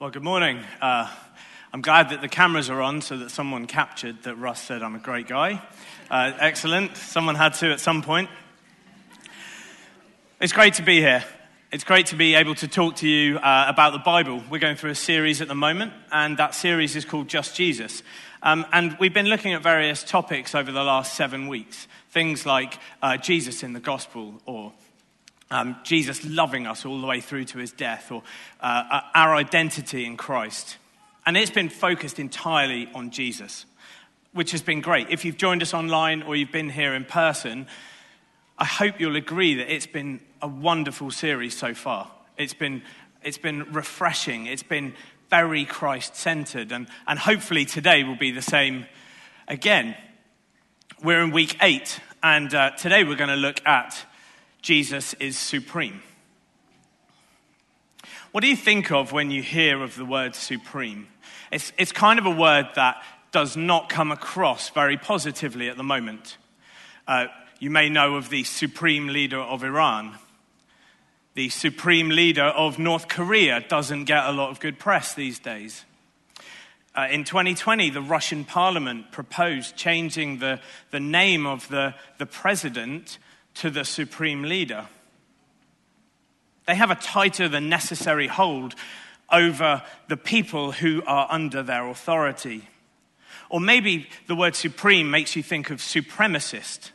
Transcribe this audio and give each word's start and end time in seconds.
Well, 0.00 0.10
good 0.10 0.22
morning. 0.22 0.60
Uh, 0.80 1.10
I'm 1.72 1.82
glad 1.82 2.10
that 2.10 2.20
the 2.20 2.28
cameras 2.28 2.70
are 2.70 2.80
on 2.80 3.02
so 3.02 3.18
that 3.18 3.32
someone 3.32 3.66
captured 3.66 4.22
that 4.22 4.36
Russ 4.36 4.62
said 4.62 4.80
I'm 4.80 4.94
a 4.94 5.00
great 5.00 5.26
guy. 5.26 5.60
Uh, 6.08 6.30
excellent. 6.38 6.96
Someone 6.96 7.34
had 7.34 7.54
to 7.54 7.72
at 7.72 7.80
some 7.80 8.02
point. 8.02 8.30
It's 10.40 10.52
great 10.52 10.74
to 10.74 10.84
be 10.84 11.00
here. 11.00 11.24
It's 11.72 11.82
great 11.82 12.06
to 12.06 12.14
be 12.14 12.36
able 12.36 12.54
to 12.54 12.68
talk 12.68 12.94
to 12.98 13.08
you 13.08 13.38
uh, 13.38 13.64
about 13.66 13.92
the 13.92 13.98
Bible. 13.98 14.40
We're 14.48 14.60
going 14.60 14.76
through 14.76 14.92
a 14.92 14.94
series 14.94 15.40
at 15.40 15.48
the 15.48 15.56
moment, 15.56 15.92
and 16.12 16.36
that 16.36 16.54
series 16.54 16.94
is 16.94 17.04
called 17.04 17.26
Just 17.26 17.56
Jesus. 17.56 18.04
Um, 18.40 18.66
and 18.72 18.96
we've 19.00 19.12
been 19.12 19.26
looking 19.26 19.52
at 19.54 19.64
various 19.64 20.04
topics 20.04 20.54
over 20.54 20.70
the 20.70 20.84
last 20.84 21.14
seven 21.14 21.48
weeks. 21.48 21.88
Things 22.10 22.46
like 22.46 22.78
uh, 23.02 23.16
Jesus 23.16 23.64
in 23.64 23.72
the 23.72 23.80
gospel, 23.80 24.40
or 24.46 24.72
um, 25.50 25.76
Jesus 25.82 26.24
loving 26.24 26.66
us 26.66 26.84
all 26.84 27.00
the 27.00 27.06
way 27.06 27.20
through 27.20 27.44
to 27.46 27.58
his 27.58 27.72
death, 27.72 28.10
or 28.12 28.22
uh, 28.60 28.84
uh, 28.90 29.00
our 29.14 29.34
identity 29.34 30.04
in 30.04 30.16
Christ. 30.16 30.76
And 31.26 31.36
it's 31.36 31.50
been 31.50 31.68
focused 31.68 32.18
entirely 32.18 32.88
on 32.94 33.10
Jesus, 33.10 33.66
which 34.32 34.52
has 34.52 34.62
been 34.62 34.80
great. 34.80 35.10
If 35.10 35.24
you've 35.24 35.36
joined 35.36 35.62
us 35.62 35.74
online 35.74 36.22
or 36.22 36.36
you've 36.36 36.52
been 36.52 36.70
here 36.70 36.94
in 36.94 37.04
person, 37.04 37.66
I 38.58 38.64
hope 38.64 38.98
you'll 38.98 39.16
agree 39.16 39.54
that 39.54 39.72
it's 39.72 39.86
been 39.86 40.20
a 40.40 40.48
wonderful 40.48 41.10
series 41.10 41.56
so 41.56 41.74
far. 41.74 42.10
It's 42.36 42.54
been, 42.54 42.82
it's 43.22 43.38
been 43.38 43.72
refreshing, 43.72 44.46
it's 44.46 44.62
been 44.62 44.94
very 45.30 45.64
Christ 45.64 46.16
centered, 46.16 46.72
and, 46.72 46.88
and 47.06 47.18
hopefully 47.18 47.64
today 47.64 48.04
will 48.04 48.16
be 48.16 48.30
the 48.30 48.42
same 48.42 48.86
again. 49.46 49.94
We're 51.02 51.22
in 51.22 51.30
week 51.30 51.56
eight, 51.60 52.00
and 52.22 52.52
uh, 52.54 52.70
today 52.70 53.04
we're 53.04 53.16
going 53.16 53.30
to 53.30 53.36
look 53.36 53.64
at 53.66 54.04
Jesus 54.62 55.14
is 55.14 55.38
supreme. 55.38 56.02
What 58.32 58.42
do 58.42 58.48
you 58.48 58.56
think 58.56 58.92
of 58.92 59.12
when 59.12 59.30
you 59.30 59.42
hear 59.42 59.82
of 59.82 59.96
the 59.96 60.04
word 60.04 60.34
supreme? 60.34 61.08
It's, 61.50 61.72
it's 61.78 61.92
kind 61.92 62.18
of 62.18 62.26
a 62.26 62.30
word 62.30 62.66
that 62.74 63.02
does 63.32 63.56
not 63.56 63.88
come 63.88 64.12
across 64.12 64.70
very 64.70 64.96
positively 64.96 65.68
at 65.68 65.76
the 65.76 65.82
moment. 65.82 66.36
Uh, 67.06 67.26
you 67.58 67.70
may 67.70 67.88
know 67.88 68.16
of 68.16 68.28
the 68.28 68.44
supreme 68.44 69.08
leader 69.08 69.38
of 69.38 69.64
Iran. 69.64 70.16
The 71.34 71.48
supreme 71.48 72.10
leader 72.10 72.44
of 72.44 72.78
North 72.78 73.08
Korea 73.08 73.64
doesn't 73.66 74.04
get 74.04 74.24
a 74.24 74.32
lot 74.32 74.50
of 74.50 74.60
good 74.60 74.78
press 74.78 75.14
these 75.14 75.38
days. 75.38 75.84
Uh, 76.94 77.06
in 77.10 77.24
2020, 77.24 77.90
the 77.90 78.02
Russian 78.02 78.44
parliament 78.44 79.12
proposed 79.12 79.76
changing 79.76 80.38
the, 80.38 80.60
the 80.90 81.00
name 81.00 81.46
of 81.46 81.68
the, 81.68 81.94
the 82.18 82.26
president 82.26 83.18
to 83.58 83.70
the 83.70 83.84
supreme 83.84 84.42
leader. 84.42 84.86
They 86.66 86.74
have 86.74 86.90
a 86.90 86.96
tighter 86.96 87.48
than 87.48 87.68
necessary 87.68 88.26
hold 88.26 88.74
over 89.30 89.82
the 90.08 90.16
people 90.16 90.72
who 90.72 91.02
are 91.06 91.26
under 91.30 91.62
their 91.62 91.88
authority. 91.88 92.68
Or 93.50 93.60
maybe 93.60 94.08
the 94.26 94.36
word 94.36 94.54
supreme 94.54 95.10
makes 95.10 95.34
you 95.34 95.42
think 95.42 95.70
of 95.70 95.78
supremacist. 95.78 96.90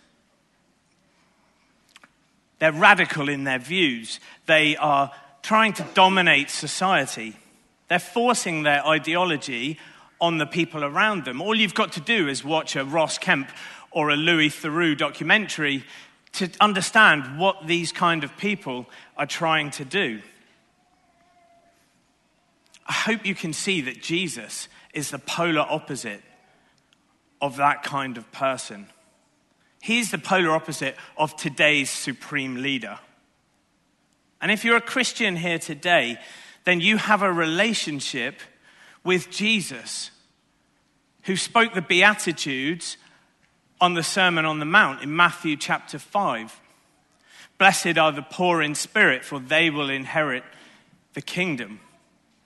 They're 2.60 2.72
radical 2.72 3.30
in 3.30 3.44
their 3.44 3.60
views. 3.60 4.20
They 4.46 4.78
are 4.78 5.12
trying 5.42 5.74
to 5.74 5.86
dominate 5.94 6.50
society. 6.50 7.36
They're 7.90 8.00
forcing 8.00 8.64
their 8.64 8.86
ideology 8.86 9.80
on 10.22 10.38
the 10.38 10.46
people 10.46 10.84
around 10.84 11.26
them. 11.26 11.42
All 11.42 11.56
you've 11.56 11.74
got 11.74 11.92
to 11.94 12.00
do 12.00 12.30
is 12.30 12.44
watch 12.44 12.76
a 12.76 12.86
Ross 12.86 13.18
Kemp 13.18 13.50
or 13.92 14.10
a 14.10 14.16
Louis 14.16 14.50
Theroux 14.50 14.98
documentary 14.98 15.84
to 16.34 16.50
understand 16.60 17.40
what 17.40 17.68
these 17.68 17.92
kind 17.92 18.24
of 18.24 18.36
people 18.38 18.88
are 19.18 19.26
trying 19.26 19.72
to 19.72 19.86
do. 19.86 20.22
I 22.86 22.94
hope 22.94 23.26
you 23.26 23.36
can 23.36 23.54
see 23.54 23.82
that 23.82 24.02
Jesus 24.02 24.68
is 24.94 25.12
the 25.12 25.20
polar 25.20 25.62
opposite 25.62 26.22
of 27.42 27.58
that 27.58 27.84
kind 27.84 28.18
of 28.18 28.32
person. 28.32 28.88
He's 29.82 30.12
the 30.12 30.18
polar 30.18 30.52
opposite 30.52 30.96
of 31.18 31.36
today's 31.36 31.90
supreme 31.90 32.62
leader. 32.62 33.00
And 34.42 34.52
if 34.52 34.66
you're 34.66 34.78
a 34.78 34.82
Christian 34.82 35.36
here 35.36 35.60
today, 35.60 36.18
then 36.64 36.82
you 36.82 36.98
have 36.98 37.22
a 37.22 37.32
relationship 37.32 38.40
with 39.04 39.30
Jesus, 39.30 40.12
who 41.24 41.36
spoke 41.36 41.74
the 41.74 41.82
Beatitudes 41.82 42.98
on 43.80 43.94
the 43.94 44.04
Sermon 44.04 44.46
on 44.46 44.60
the 44.60 44.66
Mount 44.66 45.02
in 45.02 45.16
Matthew 45.16 45.58
chapter 45.58 46.00
5. 46.00 46.60
Blessed 47.58 47.98
are 47.98 48.12
the 48.12 48.22
poor 48.22 48.62
in 48.62 48.76
spirit, 48.76 49.24
for 49.24 49.40
they 49.40 49.70
will 49.70 49.90
inherit 49.90 50.44
the 51.14 51.22
kingdom. 51.22 51.80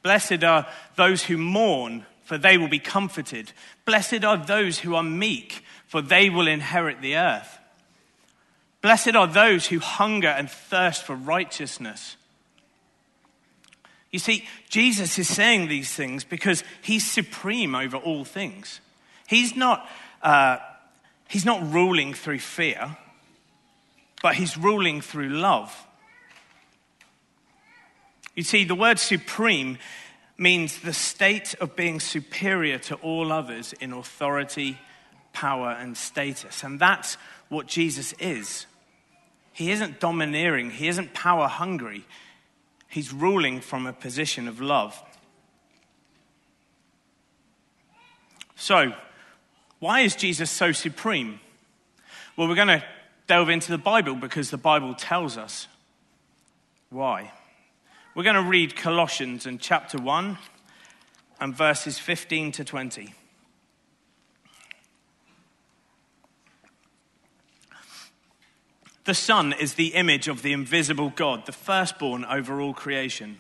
Blessed 0.03 0.43
are 0.43 0.67
those 0.95 1.23
who 1.23 1.37
mourn, 1.37 2.05
for 2.23 2.37
they 2.37 2.57
will 2.57 2.67
be 2.67 2.79
comforted. 2.79 3.51
Blessed 3.85 4.23
are 4.23 4.37
those 4.37 4.79
who 4.79 4.95
are 4.95 5.03
meek, 5.03 5.63
for 5.87 6.01
they 6.01 6.29
will 6.29 6.47
inherit 6.47 7.01
the 7.01 7.15
earth. 7.15 7.57
Blessed 8.81 9.15
are 9.15 9.27
those 9.27 9.67
who 9.67 9.79
hunger 9.79 10.27
and 10.27 10.49
thirst 10.49 11.03
for 11.03 11.15
righteousness. 11.15 12.15
You 14.11 14.19
see, 14.19 14.47
Jesus 14.69 15.19
is 15.19 15.27
saying 15.27 15.67
these 15.67 15.93
things 15.93 16.23
because 16.23 16.63
he's 16.81 17.09
supreme 17.09 17.75
over 17.75 17.97
all 17.97 18.23
things. 18.23 18.79
He's 19.27 19.55
not 19.55 19.89
uh, 20.21 20.57
He's 21.27 21.45
not 21.45 21.73
ruling 21.73 22.13
through 22.13 22.39
fear, 22.39 22.97
but 24.21 24.35
he's 24.35 24.57
ruling 24.57 25.01
through 25.01 25.29
love. 25.29 25.85
You 28.35 28.43
see, 28.43 28.63
the 28.63 28.75
word 28.75 28.99
supreme 28.99 29.77
means 30.37 30.79
the 30.79 30.93
state 30.93 31.55
of 31.55 31.75
being 31.75 31.99
superior 31.99 32.77
to 32.77 32.95
all 32.95 33.31
others 33.31 33.73
in 33.73 33.93
authority, 33.93 34.77
power, 35.33 35.71
and 35.71 35.97
status. 35.97 36.63
And 36.63 36.79
that's 36.79 37.15
what 37.49 37.67
Jesus 37.67 38.13
is. 38.19 38.67
He 39.53 39.71
isn't 39.71 39.99
domineering, 39.99 40.69
he 40.69 40.87
isn't 40.87 41.15
power 41.15 41.47
hungry, 41.47 42.05
he's 42.87 43.11
ruling 43.11 43.59
from 43.59 43.87
a 43.87 43.93
position 43.93 44.47
of 44.47 44.61
love. 44.61 45.01
So, 48.55 48.93
why 49.79 50.01
is 50.01 50.15
Jesus 50.15 50.49
so 50.49 50.71
supreme? 50.71 51.39
Well, 52.35 52.47
we're 52.47 52.55
going 52.55 52.67
to 52.67 52.83
delve 53.27 53.49
into 53.49 53.71
the 53.71 53.77
Bible 53.77 54.15
because 54.15 54.49
the 54.49 54.57
Bible 54.57 54.95
tells 54.95 55.37
us 55.37 55.67
why. 56.89 57.31
We're 58.15 58.23
going 58.23 58.35
to 58.35 58.49
read 58.49 58.75
Colossians 58.75 59.45
in 59.45 59.59
chapter 59.59 59.97
1 59.99 60.37
and 61.39 61.55
verses 61.55 61.99
15 61.99 62.51
to 62.53 62.63
20. 62.63 63.13
The 69.05 69.13
Son 69.13 69.53
is 69.53 69.75
the 69.75 69.93
image 69.93 70.27
of 70.27 70.41
the 70.41 70.51
invisible 70.51 71.13
God, 71.15 71.45
the 71.45 71.51
firstborn 71.51 72.25
over 72.25 72.59
all 72.59 72.73
creation. 72.73 73.37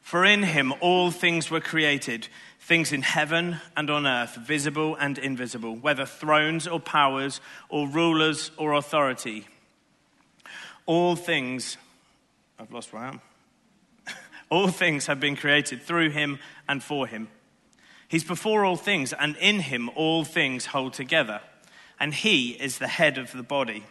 For 0.00 0.24
in 0.24 0.44
him 0.44 0.72
all 0.80 1.10
things 1.10 1.50
were 1.50 1.60
created 1.60 2.28
things 2.66 2.92
in 2.92 3.02
heaven 3.02 3.60
and 3.76 3.88
on 3.88 4.08
earth, 4.08 4.34
visible 4.34 4.96
and 4.96 5.18
invisible, 5.18 5.76
whether 5.76 6.04
thrones 6.04 6.66
or 6.66 6.80
powers 6.80 7.40
or 7.68 7.86
rulers 7.86 8.50
or 8.56 8.72
authority. 8.72 9.46
All 10.84 11.14
things, 11.14 11.76
I've 12.58 12.72
lost 12.72 12.92
where 12.92 13.02
I 13.02 13.08
am. 13.08 13.20
all 14.50 14.66
things 14.66 15.06
have 15.06 15.20
been 15.20 15.36
created 15.36 15.80
through 15.80 16.10
him 16.10 16.40
and 16.68 16.82
for 16.82 17.06
him. 17.06 17.28
He's 18.08 18.24
before 18.24 18.64
all 18.64 18.76
things, 18.76 19.12
and 19.12 19.36
in 19.36 19.60
him 19.60 19.88
all 19.94 20.24
things 20.24 20.66
hold 20.66 20.92
together. 20.92 21.42
And 22.00 22.12
he 22.12 22.50
is 22.50 22.78
the 22.78 22.88
head 22.88 23.16
of 23.16 23.30
the 23.30 23.44
body, 23.44 23.84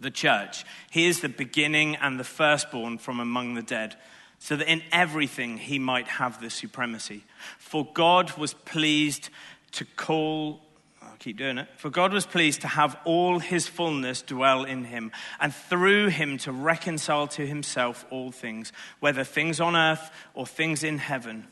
the 0.00 0.10
church. 0.10 0.64
He 0.90 1.06
is 1.06 1.20
the 1.20 1.28
beginning 1.28 1.94
and 1.94 2.18
the 2.18 2.24
firstborn 2.24 2.98
from 2.98 3.20
among 3.20 3.54
the 3.54 3.62
dead 3.62 3.94
so 4.38 4.56
that 4.56 4.70
in 4.70 4.82
everything 4.92 5.58
he 5.58 5.78
might 5.78 6.06
have 6.06 6.40
the 6.40 6.50
supremacy. 6.50 7.24
For 7.58 7.86
God 7.94 8.36
was 8.38 8.54
pleased 8.54 9.30
to 9.72 9.84
call, 9.84 10.60
I'll 11.02 11.16
keep 11.18 11.38
doing 11.38 11.58
it. 11.58 11.68
For 11.76 11.90
God 11.90 12.12
was 12.12 12.26
pleased 12.26 12.60
to 12.62 12.68
have 12.68 12.96
all 13.04 13.38
his 13.38 13.66
fullness 13.66 14.22
dwell 14.22 14.64
in 14.64 14.84
him, 14.84 15.12
and 15.40 15.54
through 15.54 16.08
him 16.08 16.38
to 16.38 16.52
reconcile 16.52 17.26
to 17.28 17.46
himself 17.46 18.06
all 18.10 18.30
things, 18.30 18.72
whether 19.00 19.24
things 19.24 19.60
on 19.60 19.74
earth 19.74 20.10
or 20.34 20.46
things 20.46 20.84
in 20.84 20.98
heaven, 20.98 21.46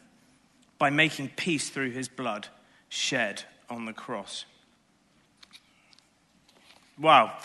by 0.79 0.91
making 0.91 1.31
peace 1.37 1.71
through 1.71 1.91
his 1.91 2.09
blood 2.09 2.49
shed 2.89 3.45
on 3.69 3.87
the 3.87 3.93
cross. 3.93 4.45
Wow, 6.99 7.37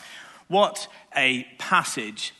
what 0.48 0.88
a 1.16 1.44
passage 1.58 2.34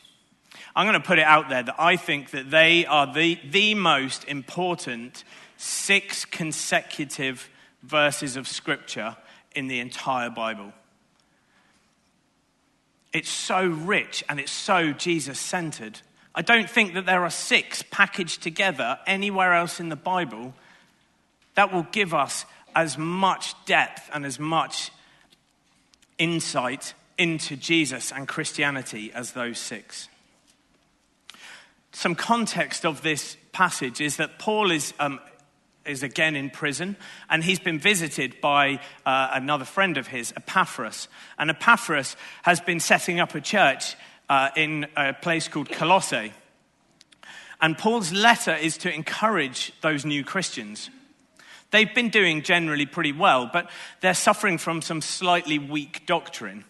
I'm 0.74 0.86
going 0.86 1.00
to 1.00 1.06
put 1.06 1.18
it 1.18 1.24
out 1.24 1.48
there 1.48 1.62
that 1.62 1.80
I 1.80 1.96
think 1.96 2.30
that 2.30 2.50
they 2.50 2.86
are 2.86 3.12
the, 3.12 3.38
the 3.50 3.74
most 3.74 4.24
important 4.24 5.24
six 5.56 6.24
consecutive 6.24 7.50
verses 7.82 8.36
of 8.36 8.46
Scripture 8.46 9.16
in 9.54 9.66
the 9.66 9.80
entire 9.80 10.30
Bible. 10.30 10.72
It's 13.12 13.30
so 13.30 13.66
rich 13.66 14.22
and 14.28 14.38
it's 14.38 14.52
so 14.52 14.92
Jesus 14.92 15.40
centered. 15.40 16.00
I 16.34 16.42
don't 16.42 16.70
think 16.70 16.94
that 16.94 17.06
there 17.06 17.24
are 17.24 17.30
six 17.30 17.82
packaged 17.90 18.42
together 18.42 18.98
anywhere 19.06 19.54
else 19.54 19.80
in 19.80 19.88
the 19.88 19.96
Bible 19.96 20.54
that 21.56 21.72
will 21.72 21.86
give 21.90 22.14
us 22.14 22.44
as 22.74 22.96
much 22.96 23.54
depth 23.64 24.08
and 24.12 24.24
as 24.24 24.38
much 24.38 24.92
insight 26.18 26.94
into 27.18 27.56
Jesus 27.56 28.12
and 28.12 28.28
Christianity 28.28 29.10
as 29.12 29.32
those 29.32 29.58
six. 29.58 30.08
Some 31.92 32.14
context 32.14 32.84
of 32.86 33.02
this 33.02 33.36
passage 33.52 34.00
is 34.00 34.16
that 34.16 34.38
Paul 34.38 34.70
is, 34.70 34.94
um, 35.00 35.20
is 35.84 36.02
again 36.02 36.36
in 36.36 36.50
prison, 36.50 36.96
and 37.28 37.42
he's 37.42 37.58
been 37.58 37.78
visited 37.78 38.40
by 38.40 38.80
uh, 39.04 39.30
another 39.32 39.64
friend 39.64 39.98
of 39.98 40.06
his, 40.06 40.32
Epaphras. 40.36 41.08
And 41.38 41.50
Epaphras 41.50 42.16
has 42.42 42.60
been 42.60 42.80
setting 42.80 43.18
up 43.18 43.34
a 43.34 43.40
church 43.40 43.96
uh, 44.28 44.50
in 44.56 44.86
a 44.96 45.12
place 45.12 45.48
called 45.48 45.68
Colossae. 45.68 46.32
And 47.60 47.76
Paul's 47.76 48.12
letter 48.12 48.54
is 48.54 48.78
to 48.78 48.94
encourage 48.94 49.72
those 49.82 50.06
new 50.06 50.24
Christians. 50.24 50.88
They've 51.70 51.94
been 51.94 52.08
doing 52.08 52.42
generally 52.42 52.86
pretty 52.86 53.12
well, 53.12 53.50
but 53.52 53.70
they're 54.00 54.14
suffering 54.14 54.58
from 54.58 54.82
some 54.82 55.00
slightly 55.00 55.58
weak 55.58 56.06
doctrine, 56.06 56.64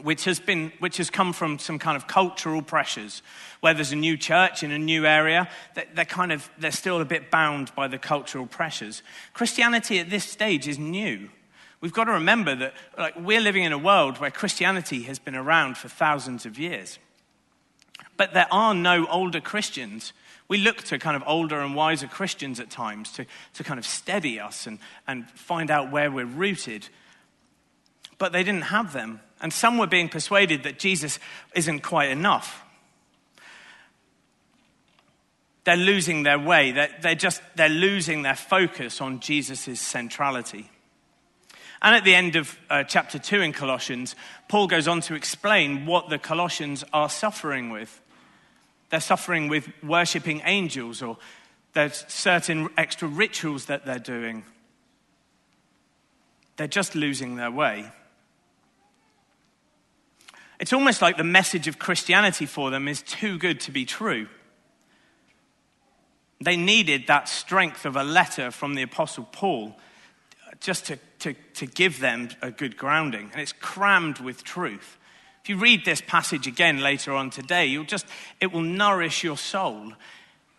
which 0.00 0.24
has, 0.24 0.40
been, 0.40 0.72
which 0.78 0.96
has 0.96 1.10
come 1.10 1.32
from 1.32 1.58
some 1.58 1.78
kind 1.78 1.96
of 1.96 2.06
cultural 2.06 2.62
pressures. 2.62 3.22
Where 3.60 3.74
there's 3.74 3.92
a 3.92 3.96
new 3.96 4.16
church 4.16 4.62
in 4.62 4.70
a 4.70 4.78
new 4.78 5.06
area, 5.06 5.48
they're 5.94 6.04
kind 6.04 6.32
of, 6.32 6.48
they're 6.58 6.70
still 6.70 7.00
a 7.00 7.04
bit 7.04 7.30
bound 7.30 7.74
by 7.74 7.88
the 7.88 7.98
cultural 7.98 8.46
pressures. 8.46 9.02
Christianity 9.34 9.98
at 9.98 10.08
this 10.08 10.24
stage 10.24 10.66
is 10.66 10.78
new. 10.78 11.28
We've 11.80 11.92
got 11.92 12.04
to 12.04 12.12
remember 12.12 12.54
that 12.54 12.74
like, 12.96 13.16
we're 13.16 13.40
living 13.40 13.64
in 13.64 13.72
a 13.72 13.78
world 13.78 14.18
where 14.18 14.30
Christianity 14.30 15.02
has 15.02 15.18
been 15.18 15.34
around 15.34 15.76
for 15.76 15.88
thousands 15.88 16.46
of 16.46 16.58
years. 16.58 16.98
But 18.16 18.34
there 18.34 18.46
are 18.52 18.74
no 18.74 19.06
older 19.06 19.40
Christians. 19.40 20.12
We 20.48 20.58
look 20.58 20.78
to 20.84 20.98
kind 20.98 21.16
of 21.16 21.24
older 21.26 21.60
and 21.60 21.74
wiser 21.74 22.06
Christians 22.06 22.60
at 22.60 22.70
times 22.70 23.10
to, 23.12 23.26
to 23.54 23.64
kind 23.64 23.78
of 23.78 23.86
steady 23.86 24.38
us 24.38 24.66
and, 24.66 24.78
and 25.08 25.28
find 25.30 25.70
out 25.70 25.90
where 25.90 26.10
we're 26.10 26.24
rooted. 26.24 26.88
But 28.18 28.32
they 28.32 28.44
didn't 28.44 28.64
have 28.64 28.92
them. 28.92 29.20
And 29.42 29.52
some 29.52 29.76
were 29.76 29.88
being 29.88 30.08
persuaded 30.08 30.62
that 30.62 30.78
Jesus 30.78 31.18
isn't 31.54 31.80
quite 31.80 32.10
enough. 32.10 32.64
They're 35.64 35.76
losing 35.76 36.22
their 36.22 36.38
way. 36.38 36.72
They're, 36.72 36.94
they're 37.02 37.14
just, 37.14 37.42
they're 37.56 37.68
losing 37.68 38.22
their 38.22 38.36
focus 38.36 39.00
on 39.00 39.20
Jesus' 39.20 39.80
centrality. 39.80 40.70
And 41.82 41.96
at 41.96 42.04
the 42.04 42.14
end 42.14 42.36
of 42.36 42.56
uh, 42.70 42.84
chapter 42.84 43.18
2 43.18 43.40
in 43.40 43.52
Colossians, 43.52 44.14
Paul 44.48 44.68
goes 44.68 44.86
on 44.86 45.00
to 45.02 45.14
explain 45.14 45.84
what 45.86 46.08
the 46.08 46.18
Colossians 46.18 46.84
are 46.92 47.08
suffering 47.08 47.70
with. 47.70 48.00
They're 48.90 49.00
suffering 49.00 49.48
with 49.48 49.68
worshipping 49.82 50.42
angels, 50.44 51.02
or 51.02 51.16
there's 51.72 52.04
certain 52.06 52.68
extra 52.76 53.08
rituals 53.08 53.66
that 53.66 53.84
they're 53.84 53.98
doing. 53.98 54.44
They're 56.56 56.68
just 56.68 56.94
losing 56.94 57.36
their 57.36 57.50
way. 57.50 57.90
It's 60.62 60.72
almost 60.72 61.02
like 61.02 61.16
the 61.16 61.24
message 61.24 61.66
of 61.66 61.80
Christianity 61.80 62.46
for 62.46 62.70
them 62.70 62.86
is 62.86 63.02
too 63.02 63.36
good 63.36 63.58
to 63.62 63.72
be 63.72 63.84
true. 63.84 64.28
They 66.40 66.56
needed 66.56 67.08
that 67.08 67.28
strength 67.28 67.84
of 67.84 67.96
a 67.96 68.04
letter 68.04 68.52
from 68.52 68.76
the 68.76 68.82
Apostle 68.82 69.28
Paul 69.32 69.76
just 70.60 70.86
to, 70.86 71.00
to, 71.18 71.34
to 71.54 71.66
give 71.66 71.98
them 71.98 72.28
a 72.40 72.52
good 72.52 72.76
grounding. 72.76 73.28
And 73.32 73.40
it's 73.40 73.52
crammed 73.52 74.20
with 74.20 74.44
truth. 74.44 74.98
If 75.42 75.48
you 75.48 75.56
read 75.56 75.84
this 75.84 76.00
passage 76.00 76.46
again 76.46 76.78
later 76.78 77.12
on 77.12 77.30
today, 77.30 77.66
you'll 77.66 77.82
just, 77.82 78.06
it 78.40 78.52
will 78.52 78.62
nourish 78.62 79.24
your 79.24 79.36
soul 79.36 79.94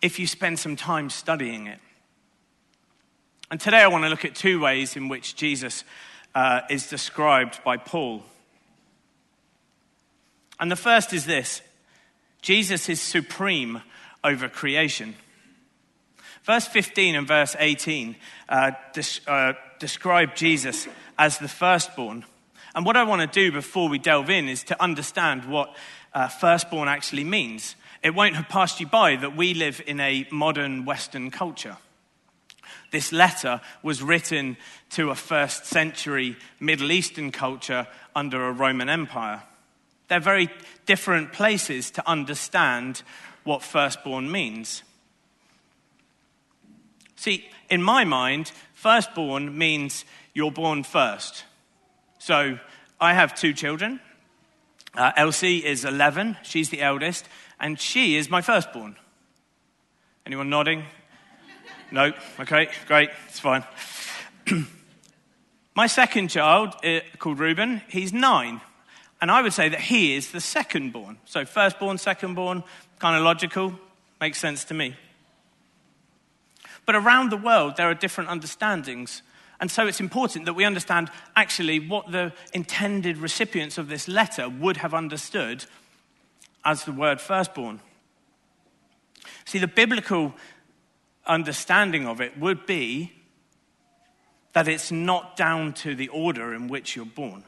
if 0.02 0.18
you 0.18 0.26
spend 0.26 0.58
some 0.58 0.76
time 0.76 1.08
studying 1.08 1.66
it. 1.66 1.78
And 3.50 3.58
today 3.58 3.80
I 3.80 3.86
want 3.86 4.04
to 4.04 4.10
look 4.10 4.26
at 4.26 4.34
two 4.34 4.60
ways 4.60 4.96
in 4.96 5.08
which 5.08 5.34
Jesus 5.34 5.82
uh, 6.34 6.60
is 6.68 6.90
described 6.90 7.64
by 7.64 7.78
Paul. 7.78 8.22
And 10.60 10.70
the 10.70 10.76
first 10.76 11.12
is 11.12 11.26
this 11.26 11.62
Jesus 12.42 12.88
is 12.88 13.00
supreme 13.00 13.82
over 14.22 14.48
creation. 14.48 15.14
Verse 16.44 16.66
15 16.66 17.14
and 17.14 17.26
verse 17.26 17.56
18 17.58 18.16
uh, 18.50 18.72
uh, 19.26 19.52
describe 19.78 20.34
Jesus 20.34 20.86
as 21.18 21.38
the 21.38 21.48
firstborn. 21.48 22.24
And 22.74 22.84
what 22.84 22.96
I 22.96 23.04
want 23.04 23.22
to 23.22 23.40
do 23.40 23.50
before 23.50 23.88
we 23.88 23.98
delve 23.98 24.28
in 24.28 24.48
is 24.48 24.64
to 24.64 24.82
understand 24.82 25.46
what 25.46 25.74
uh, 26.12 26.28
firstborn 26.28 26.88
actually 26.88 27.24
means. 27.24 27.76
It 28.02 28.14
won't 28.14 28.36
have 28.36 28.48
passed 28.48 28.80
you 28.80 28.86
by 28.86 29.16
that 29.16 29.36
we 29.36 29.54
live 29.54 29.80
in 29.86 30.00
a 30.00 30.26
modern 30.30 30.84
Western 30.84 31.30
culture. 31.30 31.78
This 32.90 33.10
letter 33.10 33.60
was 33.82 34.02
written 34.02 34.56
to 34.90 35.10
a 35.10 35.14
first 35.14 35.64
century 35.64 36.36
Middle 36.60 36.92
Eastern 36.92 37.32
culture 37.32 37.86
under 38.14 38.46
a 38.46 38.52
Roman 38.52 38.88
Empire. 38.88 39.42
They're 40.08 40.20
very 40.20 40.48
different 40.86 41.32
places 41.32 41.90
to 41.92 42.08
understand 42.08 43.02
what 43.44 43.62
firstborn 43.62 44.30
means. 44.30 44.82
See, 47.16 47.46
in 47.70 47.82
my 47.82 48.04
mind, 48.04 48.52
firstborn 48.74 49.56
means 49.56 50.04
you're 50.34 50.50
born 50.50 50.82
first. 50.82 51.44
So 52.18 52.58
I 53.00 53.14
have 53.14 53.34
two 53.34 53.52
children. 53.52 54.00
Uh, 54.96 55.12
Elsie 55.16 55.64
is 55.64 55.84
11, 55.84 56.36
she's 56.42 56.70
the 56.70 56.80
eldest, 56.80 57.28
and 57.58 57.80
she 57.80 58.16
is 58.16 58.30
my 58.30 58.40
firstborn. 58.40 58.96
Anyone 60.24 60.50
nodding? 60.50 60.84
no? 61.90 62.12
Okay, 62.38 62.68
great, 62.86 63.10
it's 63.28 63.40
fine. 63.40 63.64
my 65.74 65.86
second 65.86 66.28
child, 66.28 66.74
uh, 66.84 67.00
called 67.18 67.40
Reuben, 67.40 67.82
he's 67.88 68.12
nine, 68.12 68.60
and 69.24 69.30
I 69.30 69.40
would 69.40 69.54
say 69.54 69.70
that 69.70 69.80
he 69.80 70.14
is 70.14 70.32
the 70.32 70.40
second 70.40 70.92
born. 70.92 71.16
So 71.24 71.46
firstborn, 71.46 71.96
secondborn, 71.96 72.62
kind 72.98 73.16
of 73.16 73.22
logical, 73.22 73.72
makes 74.20 74.38
sense 74.38 74.64
to 74.66 74.74
me. 74.74 74.96
But 76.84 76.94
around 76.94 77.30
the 77.30 77.38
world, 77.38 77.78
there 77.78 77.88
are 77.88 77.94
different 77.94 78.28
understandings. 78.28 79.22
And 79.60 79.70
so 79.70 79.86
it's 79.86 79.98
important 79.98 80.44
that 80.44 80.52
we 80.52 80.66
understand 80.66 81.10
actually 81.36 81.80
what 81.80 82.12
the 82.12 82.34
intended 82.52 83.16
recipients 83.16 83.78
of 83.78 83.88
this 83.88 84.08
letter 84.08 84.46
would 84.46 84.76
have 84.76 84.92
understood 84.92 85.64
as 86.62 86.84
the 86.84 86.92
word 86.92 87.18
firstborn. 87.18 87.80
See, 89.46 89.58
the 89.58 89.66
biblical 89.66 90.34
understanding 91.24 92.06
of 92.06 92.20
it 92.20 92.38
would 92.38 92.66
be 92.66 93.14
that 94.52 94.68
it's 94.68 94.92
not 94.92 95.34
down 95.34 95.72
to 95.72 95.94
the 95.94 96.08
order 96.08 96.52
in 96.52 96.68
which 96.68 96.94
you're 96.94 97.06
born. 97.06 97.44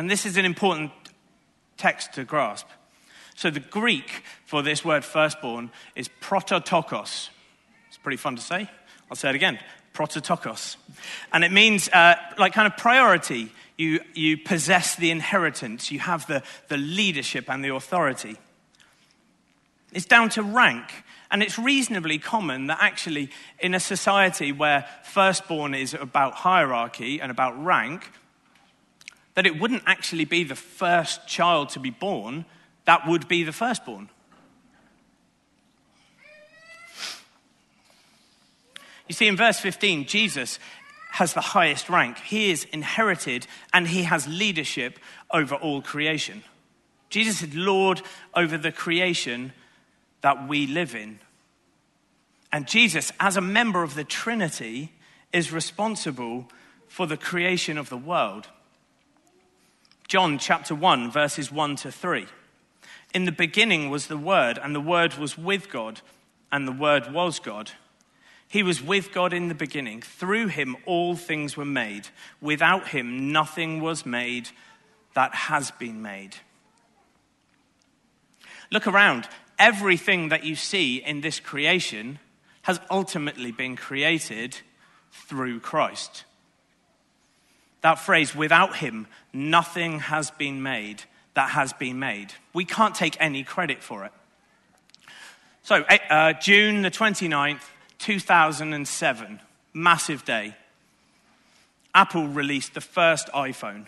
And 0.00 0.10
this 0.10 0.24
is 0.24 0.38
an 0.38 0.46
important 0.46 0.92
text 1.76 2.14
to 2.14 2.24
grasp. 2.24 2.66
So 3.34 3.50
the 3.50 3.60
Greek 3.60 4.22
for 4.46 4.62
this 4.62 4.82
word 4.82 5.04
firstborn 5.04 5.70
is 5.94 6.08
prototokos. 6.22 7.28
It's 7.88 7.98
pretty 7.98 8.16
fun 8.16 8.36
to 8.36 8.40
say. 8.40 8.70
I'll 9.10 9.16
say 9.18 9.28
it 9.28 9.34
again 9.34 9.58
prototokos. 9.92 10.78
And 11.34 11.44
it 11.44 11.52
means 11.52 11.90
uh, 11.90 12.14
like 12.38 12.54
kind 12.54 12.66
of 12.66 12.78
priority. 12.78 13.52
You, 13.76 14.00
you 14.14 14.38
possess 14.38 14.96
the 14.96 15.10
inheritance, 15.10 15.92
you 15.92 15.98
have 15.98 16.26
the, 16.26 16.42
the 16.68 16.78
leadership 16.78 17.50
and 17.50 17.62
the 17.62 17.74
authority. 17.74 18.38
It's 19.92 20.06
down 20.06 20.30
to 20.30 20.42
rank. 20.42 20.94
And 21.30 21.42
it's 21.42 21.58
reasonably 21.58 22.18
common 22.18 22.68
that 22.68 22.78
actually, 22.80 23.28
in 23.58 23.74
a 23.74 23.80
society 23.80 24.50
where 24.50 24.86
firstborn 25.02 25.74
is 25.74 25.92
about 25.92 26.32
hierarchy 26.36 27.20
and 27.20 27.30
about 27.30 27.62
rank, 27.62 28.10
that 29.34 29.46
it 29.46 29.60
wouldn't 29.60 29.82
actually 29.86 30.24
be 30.24 30.44
the 30.44 30.56
first 30.56 31.26
child 31.26 31.70
to 31.70 31.80
be 31.80 31.90
born 31.90 32.44
that 32.84 33.06
would 33.06 33.28
be 33.28 33.44
the 33.44 33.52
firstborn. 33.52 34.08
You 39.08 39.14
see, 39.14 39.28
in 39.28 39.36
verse 39.36 39.58
15, 39.58 40.06
Jesus 40.06 40.58
has 41.12 41.34
the 41.34 41.40
highest 41.40 41.88
rank. 41.88 42.18
He 42.18 42.50
is 42.50 42.64
inherited 42.72 43.46
and 43.72 43.88
he 43.88 44.04
has 44.04 44.28
leadership 44.28 44.98
over 45.32 45.56
all 45.56 45.82
creation. 45.82 46.44
Jesus 47.10 47.42
is 47.42 47.54
Lord 47.54 48.02
over 48.34 48.56
the 48.56 48.70
creation 48.70 49.52
that 50.22 50.48
we 50.48 50.66
live 50.66 50.94
in. 50.94 51.18
And 52.52 52.68
Jesus, 52.68 53.12
as 53.18 53.36
a 53.36 53.40
member 53.40 53.82
of 53.82 53.94
the 53.94 54.04
Trinity, 54.04 54.92
is 55.32 55.52
responsible 55.52 56.48
for 56.86 57.06
the 57.06 57.16
creation 57.16 57.78
of 57.78 57.88
the 57.88 57.96
world. 57.96 58.48
John 60.10 60.38
chapter 60.38 60.74
1, 60.74 61.12
verses 61.12 61.52
1 61.52 61.76
to 61.76 61.92
3. 61.92 62.26
In 63.14 63.26
the 63.26 63.30
beginning 63.30 63.90
was 63.90 64.08
the 64.08 64.16
Word, 64.16 64.58
and 64.60 64.74
the 64.74 64.80
Word 64.80 65.14
was 65.14 65.38
with 65.38 65.70
God, 65.70 66.00
and 66.50 66.66
the 66.66 66.72
Word 66.72 67.12
was 67.12 67.38
God. 67.38 67.70
He 68.48 68.64
was 68.64 68.82
with 68.82 69.12
God 69.12 69.32
in 69.32 69.46
the 69.46 69.54
beginning. 69.54 70.02
Through 70.02 70.48
him, 70.48 70.76
all 70.84 71.14
things 71.14 71.56
were 71.56 71.64
made. 71.64 72.08
Without 72.40 72.88
him, 72.88 73.30
nothing 73.30 73.80
was 73.80 74.04
made 74.04 74.48
that 75.14 75.32
has 75.32 75.70
been 75.70 76.02
made. 76.02 76.34
Look 78.72 78.88
around. 78.88 79.28
Everything 79.60 80.30
that 80.30 80.42
you 80.42 80.56
see 80.56 80.96
in 80.96 81.20
this 81.20 81.38
creation 81.38 82.18
has 82.62 82.80
ultimately 82.90 83.52
been 83.52 83.76
created 83.76 84.56
through 85.12 85.60
Christ. 85.60 86.24
That 87.82 88.00
phrase, 88.00 88.34
without 88.34 88.76
him, 88.76 89.06
nothing 89.32 90.00
has 90.00 90.30
been 90.30 90.62
made 90.62 91.04
that 91.34 91.50
has 91.50 91.72
been 91.72 91.98
made. 91.98 92.32
We 92.52 92.64
can't 92.64 92.94
take 92.94 93.16
any 93.20 93.44
credit 93.44 93.82
for 93.82 94.04
it. 94.04 94.12
So, 95.62 95.84
eh, 95.88 95.98
uh, 96.08 96.32
June 96.34 96.82
the 96.82 96.90
29th, 96.90 97.62
2007, 97.98 99.40
massive 99.72 100.24
day. 100.24 100.56
Apple 101.94 102.28
released 102.28 102.74
the 102.74 102.80
first 102.80 103.28
iPhone. 103.28 103.86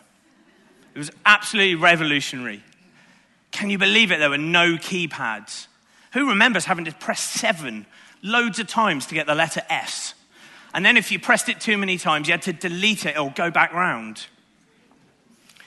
It 0.95 0.99
was 0.99 1.11
absolutely 1.25 1.77
revolutionary. 1.77 2.63
Can 3.51 3.71
you 3.71 3.79
believe 3.79 4.13
it? 4.13 4.19
There 4.19 4.31
were 4.31 4.39
no 4.39 4.77
keypads. 4.77 5.67
Who 6.13 6.29
remembers 6.29 6.67
having 6.67 6.85
to 6.85 6.93
press 6.93 7.21
seven 7.21 7.87
loads 8.23 8.59
of 8.59 8.67
times 8.67 9.07
to 9.07 9.15
get 9.15 9.27
the 9.27 9.35
letter 9.35 9.63
S? 9.71 10.15
And 10.75 10.85
then 10.85 10.97
if 10.97 11.13
you 11.13 11.19
pressed 11.19 11.49
it 11.49 11.61
too 11.61 11.77
many 11.79 11.99
times, 11.99 12.29
you 12.29 12.33
had 12.33 12.43
to 12.43 12.53
delete 12.53 13.07
it 13.07 13.19
or 13.19 13.31
go 13.31 13.51
back 13.51 13.73
round. 13.73 14.27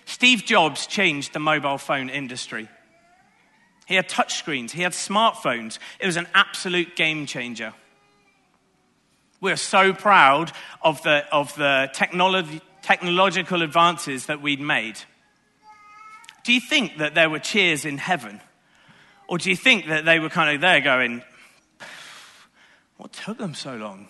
Steve 0.05 0.45
Jobs 0.45 0.87
changed 0.87 1.33
the 1.33 1.39
mobile 1.39 1.77
phone 1.77 2.09
industry. 2.09 2.69
He 3.85 3.95
had 3.95 4.07
touchscreens, 4.07 4.71
he 4.71 4.81
had 4.81 4.93
smartphones. 4.93 5.79
It 5.99 6.05
was 6.05 6.17
an 6.17 6.27
absolute 6.33 6.95
game 6.95 7.25
changer. 7.25 7.73
We're 9.41 9.57
so 9.57 9.93
proud 9.93 10.51
of 10.81 11.03
the, 11.03 11.25
of 11.31 11.53
the 11.55 11.89
technology, 11.93 12.61
technological 12.81 13.61
advances 13.61 14.27
that 14.27 14.41
we'd 14.41 14.61
made. 14.61 14.97
Do 16.43 16.53
you 16.53 16.61
think 16.61 16.97
that 16.97 17.15
there 17.15 17.29
were 17.29 17.39
cheers 17.39 17.85
in 17.85 17.97
heaven? 17.97 18.39
Or 19.27 19.37
do 19.37 19.49
you 19.49 19.55
think 19.55 19.87
that 19.87 20.05
they 20.05 20.19
were 20.19 20.29
kind 20.29 20.55
of 20.55 20.61
there 20.61 20.81
going, 20.81 21.23
what 22.97 23.11
took 23.11 23.37
them 23.37 23.55
so 23.55 23.75
long? 23.75 24.07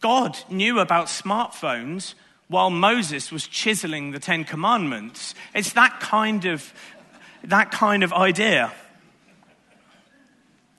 God 0.00 0.36
knew 0.50 0.78
about 0.78 1.06
smartphones 1.06 2.14
while 2.48 2.70
Moses 2.70 3.32
was 3.32 3.46
chiseling 3.46 4.12
the 4.12 4.18
Ten 4.18 4.44
Commandments. 4.44 5.34
It's 5.54 5.72
that 5.72 6.00
kind 6.00 6.44
of, 6.44 6.72
that 7.44 7.70
kind 7.70 8.04
of 8.04 8.12
idea. 8.12 8.72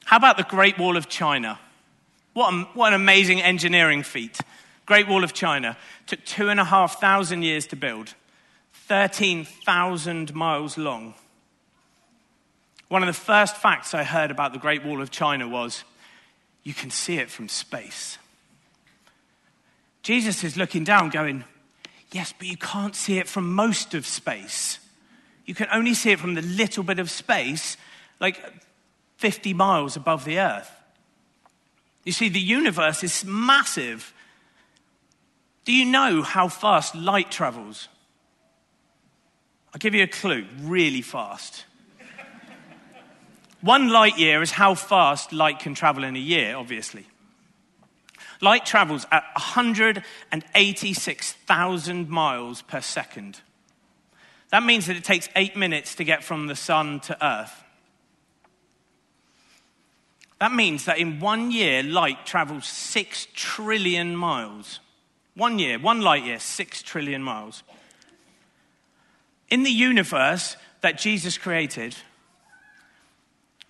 How 0.05 0.17
about 0.17 0.37
the 0.37 0.43
Great 0.43 0.77
Wall 0.77 0.95
of 0.95 1.09
China? 1.09 1.59
What, 2.33 2.53
a, 2.53 2.57
what 2.73 2.93
an 2.93 3.01
amazing 3.01 3.41
engineering 3.41 4.03
feat. 4.03 4.39
Great 4.85 5.07
Wall 5.07 5.23
of 5.23 5.33
China 5.33 5.75
took 6.05 6.23
two 6.23 6.49
and 6.49 6.59
a 6.59 6.63
half 6.63 7.01
thousand 7.01 7.41
years 7.41 7.67
to 7.67 7.75
build, 7.75 8.13
13,000 8.87 10.33
miles 10.33 10.77
long. 10.77 11.13
One 12.87 13.03
of 13.03 13.07
the 13.07 13.13
first 13.13 13.57
facts 13.57 13.93
I 13.93 14.05
heard 14.05 14.31
about 14.31 14.53
the 14.53 14.59
Great 14.59 14.85
Wall 14.85 15.01
of 15.01 15.11
China 15.11 15.49
was 15.49 15.83
you 16.63 16.73
can 16.73 16.89
see 16.89 17.17
it 17.17 17.29
from 17.29 17.49
space. 17.49 18.17
Jesus 20.03 20.45
is 20.45 20.55
looking 20.55 20.85
down, 20.85 21.09
going, 21.09 21.43
Yes, 22.11 22.33
but 22.37 22.47
you 22.47 22.57
can't 22.57 22.95
see 22.95 23.19
it 23.19 23.27
from 23.27 23.53
most 23.53 23.93
of 23.93 24.05
space. 24.05 24.79
You 25.45 25.53
can 25.55 25.67
only 25.71 25.93
see 25.93 26.11
it 26.11 26.19
from 26.19 26.35
the 26.35 26.41
little 26.41 26.83
bit 26.83 26.99
of 26.99 27.09
space, 27.09 27.77
like 28.19 28.41
50 29.17 29.53
miles 29.53 29.95
above 29.95 30.25
the 30.25 30.39
earth. 30.39 30.71
You 32.03 32.11
see, 32.11 32.29
the 32.29 32.39
universe 32.39 33.03
is 33.03 33.25
massive. 33.25 34.13
Do 35.65 35.73
you 35.73 35.85
know 35.85 36.21
how 36.21 36.47
fast 36.47 36.95
light 36.95 37.29
travels? 37.29 37.89
I'll 39.73 39.79
give 39.79 39.93
you 39.93 40.03
a 40.03 40.07
clue 40.07 40.45
really 40.61 41.01
fast. 41.01 41.65
One 43.61 43.89
light 43.89 44.17
year 44.17 44.41
is 44.41 44.51
how 44.51 44.75
fast 44.75 45.33
light 45.33 45.59
can 45.59 45.73
travel 45.73 46.03
in 46.03 46.15
a 46.15 46.19
year, 46.19 46.55
obviously. 46.55 47.05
Light 48.41 48.65
travels 48.65 49.05
at 49.11 49.23
186,000 49.33 52.09
miles 52.09 52.61
per 52.61 52.81
second. 52.81 53.41
That 54.49 54.63
means 54.63 54.85
that 54.85 54.95
it 54.95 55.03
takes 55.03 55.27
eight 55.35 55.55
minutes 55.55 55.95
to 55.95 56.03
get 56.03 56.23
from 56.23 56.45
the 56.47 56.55
sun 56.55 56.99
to 57.01 57.25
Earth. 57.25 57.63
That 60.39 60.53
means 60.53 60.85
that 60.85 60.99
in 60.99 61.19
one 61.19 61.51
year, 61.51 61.83
light 61.83 62.25
travels 62.25 62.67
six 62.67 63.27
trillion 63.33 64.15
miles. 64.15 64.79
One 65.33 65.59
year, 65.59 65.79
one 65.79 66.01
light 66.01 66.25
year, 66.25 66.39
six 66.39 66.83
trillion 66.83 67.23
miles. 67.23 67.63
In 69.49 69.63
the 69.63 69.71
universe 69.71 70.57
that 70.81 70.99
Jesus 70.99 71.37
created, 71.37 71.95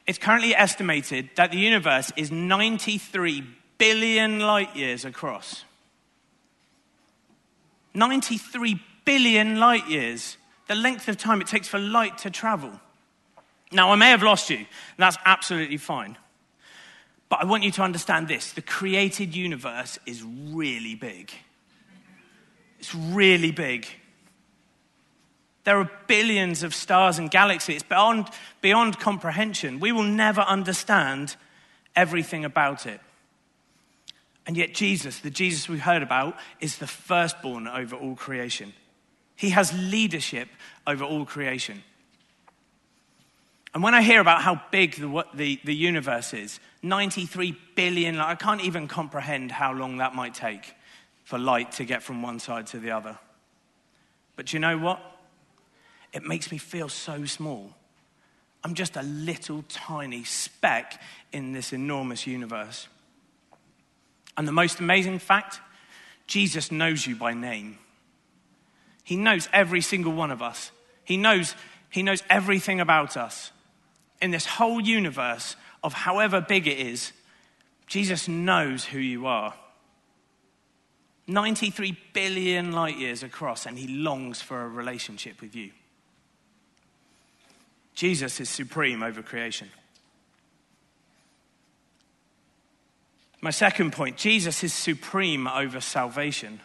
it's 0.06 0.18
currently 0.18 0.56
estimated 0.56 1.30
that 1.36 1.52
the 1.52 1.58
universe 1.58 2.12
is 2.16 2.32
93 2.32 3.44
billion 3.78 4.40
light 4.40 4.76
years 4.76 5.06
across. 5.06 5.64
93 7.94 8.80
billion 9.06 9.60
light 9.60 9.88
years, 9.90 10.38
the 10.68 10.76
length 10.76 11.08
of 11.08 11.18
time 11.18 11.42
it 11.42 11.48
takes 11.48 11.68
for 11.68 11.80
light 11.80 12.18
to 12.20 12.30
travel. 12.30 12.72
Now, 13.72 13.92
I 13.92 13.96
may 13.96 14.12
have 14.12 14.24
lost 14.24 14.50
you, 14.50 14.66
that's 14.98 15.18
absolutely 15.26 15.78
fine. 15.78 16.18
But 17.30 17.42
I 17.42 17.46
want 17.46 17.64
you 17.64 17.72
to 17.72 17.82
understand 17.82 18.28
this 18.28 18.54
the 18.54 18.62
created 18.62 19.36
universe 19.36 20.00
is 20.06 20.24
really 20.24 20.96
big. 20.96 21.32
It's 22.80 22.94
really 22.94 23.52
big. 23.52 23.88
There 25.64 25.78
are 25.80 25.92
billions 26.08 26.64
of 26.64 26.74
stars 26.74 27.20
and 27.20 27.30
galaxies. 27.30 27.78
It's 27.78 27.84
beyond, 27.84 28.30
beyond 28.62 29.00
comprehension. 29.00 29.82
We 29.82 29.92
will 29.92 30.04
never 30.04 30.42
understand 30.42 31.36
everything 31.94 32.46
about 32.46 32.86
it. 32.86 33.02
And 34.48 34.56
yet, 34.56 34.74
Jesus, 34.74 35.20
the 35.20 35.30
Jesus 35.30 35.68
we 35.68 35.78
heard 35.78 36.02
about, 36.02 36.38
is 36.62 36.78
the 36.78 36.88
firstborn 36.88 37.68
over 37.68 37.98
all 37.98 38.16
creation. 38.16 38.74
He 39.36 39.50
has 39.50 39.74
leadership 39.78 40.48
over 40.88 41.04
all 41.04 41.26
creation. 41.26 41.84
And 43.74 43.84
when 43.84 43.94
I 43.94 44.02
hear 44.02 44.22
about 44.22 44.42
how 44.42 44.62
big 44.72 44.96
the, 44.96 45.26
the, 45.34 45.60
the 45.64 45.76
universe 45.76 46.34
is 46.34 46.60
93 46.82 47.56
billion, 47.76 48.20
I 48.20 48.36
can't 48.36 48.62
even 48.62 48.88
comprehend 48.88 49.52
how 49.52 49.74
long 49.74 49.98
that 49.98 50.16
might 50.16 50.34
take 50.34 50.74
for 51.26 51.38
light 51.38 51.74
to 51.74 51.84
get 51.84 52.02
from 52.02 52.22
one 52.22 52.40
side 52.40 52.68
to 52.68 52.80
the 52.80 52.92
other. 52.92 53.20
But 54.38 54.54
you 54.54 54.60
know 54.60 54.78
what? 54.78 55.02
It 56.14 56.24
makes 56.24 56.52
me 56.52 56.58
feel 56.58 56.88
so 56.88 57.26
small. 57.26 57.74
I'm 58.64 58.74
just 58.74 58.96
a 58.96 59.04
little 59.04 59.64
tiny 59.68 60.24
speck 60.24 61.02
in 61.34 61.52
this 61.52 61.74
enormous 61.74 62.26
universe. 62.26 62.88
And 64.38 64.48
the 64.48 64.52
most 64.52 64.80
amazing 64.80 65.20
fact 65.20 65.60
Jesus 66.28 66.72
knows 66.72 67.08
you 67.08 67.16
by 67.16 67.34
name. 67.34 67.80
He 69.04 69.16
knows 69.16 69.50
every 69.54 69.82
single 69.82 70.14
one 70.14 70.32
of 70.32 70.42
us. 70.42 70.72
He 71.04 71.18
knows, 71.18 71.56
he 71.90 72.04
knows 72.04 72.22
everything 72.30 72.80
about 72.80 73.18
us. 73.18 73.52
In 74.22 74.32
this 74.32 74.46
whole 74.46 74.82
universe 74.82 75.56
of 75.84 75.94
however 75.94 76.42
big 76.42 76.68
it 76.68 76.78
is, 76.78 77.14
Jesus 77.88 78.28
knows 78.28 78.84
who 78.84 79.00
you 79.00 79.26
are. 79.26 79.54
93 81.28 81.98
billion 82.14 82.72
light 82.72 82.98
years 82.98 83.24
across, 83.24 83.66
and 83.66 83.78
he 83.78 83.88
longs 83.88 84.42
for 84.42 84.62
a 84.62 84.68
relationship 84.68 85.42
with 85.42 85.56
you. 85.56 85.72
Jesus 87.96 88.40
is 88.40 88.50
supreme 88.50 89.02
over 89.02 89.22
creation. 89.22 89.70
My 93.42 93.52
second 93.52 93.94
point 93.94 94.18
Jesus 94.18 94.64
is 94.64 94.74
supreme 94.74 95.48
over 95.48 95.80
salvation. 95.80 96.60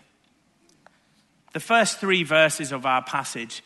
The 1.52 1.60
first 1.60 1.98
three 1.98 2.22
verses 2.22 2.72
of 2.72 2.86
our 2.86 3.02
passage 3.02 3.62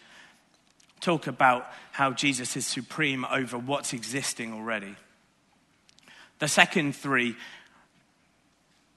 talk 1.01 1.29
about 1.29 1.67
how 1.93 2.13
Jesus 2.13 2.57
is 2.57 2.67
supreme 2.67 3.25
over 3.25 3.57
what's 3.57 3.93
existing 3.93 4.53
already. 4.53 4.97
The 6.41 6.49
second 6.49 6.97
three 6.97 7.37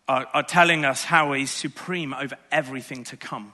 are, 0.07 0.27
are, 0.33 0.43
telling 0.43 0.85
us 0.85 1.03
how 1.03 1.33
he's 1.33 1.51
supreme 1.51 2.15
over 2.15 2.35
everything 2.51 3.03
to 3.05 3.17
come. 3.17 3.53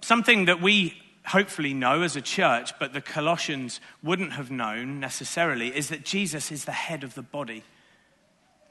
Something 0.00 0.46
that 0.46 0.60
we 0.60 1.00
hopefully 1.24 1.74
know 1.74 2.02
as 2.02 2.16
a 2.16 2.20
church, 2.20 2.76
but 2.80 2.92
the 2.92 3.00
Colossians 3.00 3.80
wouldn't 4.02 4.32
have 4.32 4.50
known 4.50 4.98
necessarily, 4.98 5.68
is 5.68 5.90
that 5.90 6.04
Jesus 6.04 6.50
is 6.50 6.64
the 6.64 6.72
head 6.72 7.04
of 7.04 7.14
the 7.14 7.22
body 7.22 7.62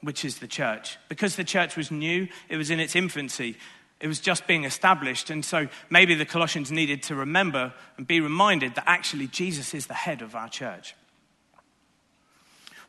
which 0.02 0.24
is 0.24 0.38
the 0.38 0.46
church. 0.46 0.98
Because 1.08 1.36
the 1.36 1.44
church 1.44 1.76
was 1.76 1.90
new, 1.90 2.28
it 2.48 2.56
was 2.56 2.70
in 2.70 2.80
its 2.80 2.96
infancy, 2.96 3.56
it 4.00 4.08
was 4.08 4.20
just 4.20 4.46
being 4.46 4.64
established. 4.64 5.30
And 5.30 5.44
so 5.44 5.68
maybe 5.90 6.14
the 6.14 6.24
Colossians 6.24 6.72
needed 6.72 7.02
to 7.04 7.14
remember 7.14 7.72
and 7.96 8.06
be 8.06 8.20
reminded 8.20 8.74
that 8.74 8.84
actually 8.86 9.26
Jesus 9.26 9.74
is 9.74 9.86
the 9.86 9.94
head 9.94 10.22
of 10.22 10.34
our 10.34 10.48
church. 10.48 10.94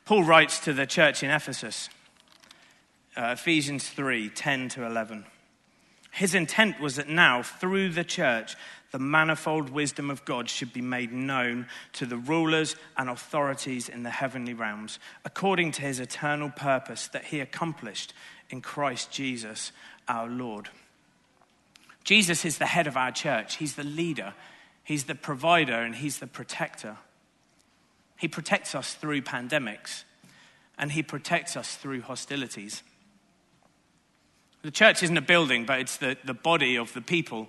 Paul 0.05 0.23
writes 0.23 0.59
to 0.61 0.73
the 0.73 0.85
church 0.85 1.21
in 1.21 1.29
Ephesus, 1.29 1.89
uh, 3.15 3.35
Ephesians 3.37 3.87
3 3.89 4.29
10 4.29 4.69
to 4.69 4.85
11. 4.85 5.25
His 6.11 6.35
intent 6.35 6.79
was 6.79 6.97
that 6.97 7.07
now, 7.07 7.41
through 7.41 7.89
the 7.89 8.03
church, 8.03 8.55
the 8.91 8.99
manifold 8.99 9.69
wisdom 9.69 10.09
of 10.09 10.25
God 10.25 10.49
should 10.49 10.73
be 10.73 10.81
made 10.81 11.13
known 11.13 11.67
to 11.93 12.05
the 12.05 12.17
rulers 12.17 12.75
and 12.97 13.09
authorities 13.09 13.87
in 13.87 14.03
the 14.03 14.09
heavenly 14.09 14.53
realms, 14.53 14.99
according 15.23 15.71
to 15.73 15.81
his 15.81 15.99
eternal 15.99 16.49
purpose 16.49 17.07
that 17.07 17.25
he 17.25 17.39
accomplished 17.39 18.13
in 18.49 18.61
Christ 18.61 19.11
Jesus 19.11 19.71
our 20.07 20.27
Lord. 20.27 20.69
Jesus 22.03 22.43
is 22.43 22.57
the 22.57 22.65
head 22.65 22.87
of 22.87 22.97
our 22.97 23.11
church, 23.11 23.57
he's 23.57 23.75
the 23.75 23.83
leader, 23.83 24.33
he's 24.83 25.05
the 25.05 25.15
provider, 25.15 25.75
and 25.75 25.95
he's 25.95 26.19
the 26.19 26.27
protector. 26.27 26.97
He 28.17 28.27
protects 28.27 28.75
us 28.75 28.93
through 28.93 29.21
pandemics, 29.21 30.03
and 30.77 30.91
he 30.91 31.01
protects 31.01 31.55
us 31.55 31.75
through 31.75 32.01
hostilities. 32.01 32.83
The 34.63 34.71
church 34.71 35.01
isn't 35.01 35.17
a 35.17 35.21
building, 35.21 35.65
but 35.65 35.79
it's 35.79 35.97
the, 35.97 36.17
the 36.23 36.33
body 36.33 36.75
of 36.75 36.93
the 36.93 37.01
people 37.01 37.47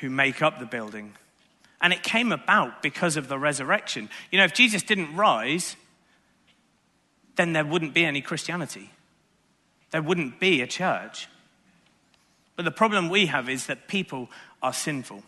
who 0.00 0.10
make 0.10 0.42
up 0.42 0.58
the 0.58 0.66
building. 0.66 1.14
And 1.80 1.92
it 1.92 2.02
came 2.02 2.32
about 2.32 2.82
because 2.82 3.16
of 3.16 3.28
the 3.28 3.38
resurrection. 3.38 4.10
You 4.30 4.38
know, 4.38 4.44
if 4.44 4.52
Jesus 4.52 4.82
didn't 4.82 5.14
rise, 5.16 5.76
then 7.36 7.52
there 7.52 7.64
wouldn't 7.64 7.94
be 7.94 8.04
any 8.04 8.20
Christianity. 8.20 8.90
There 9.90 10.02
wouldn't 10.02 10.38
be 10.40 10.60
a 10.60 10.66
church. 10.66 11.28
But 12.56 12.64
the 12.64 12.70
problem 12.70 13.08
we 13.08 13.26
have 13.26 13.48
is 13.48 13.66
that 13.66 13.88
people 13.88 14.28
are 14.62 14.72
sinful. 14.72 15.22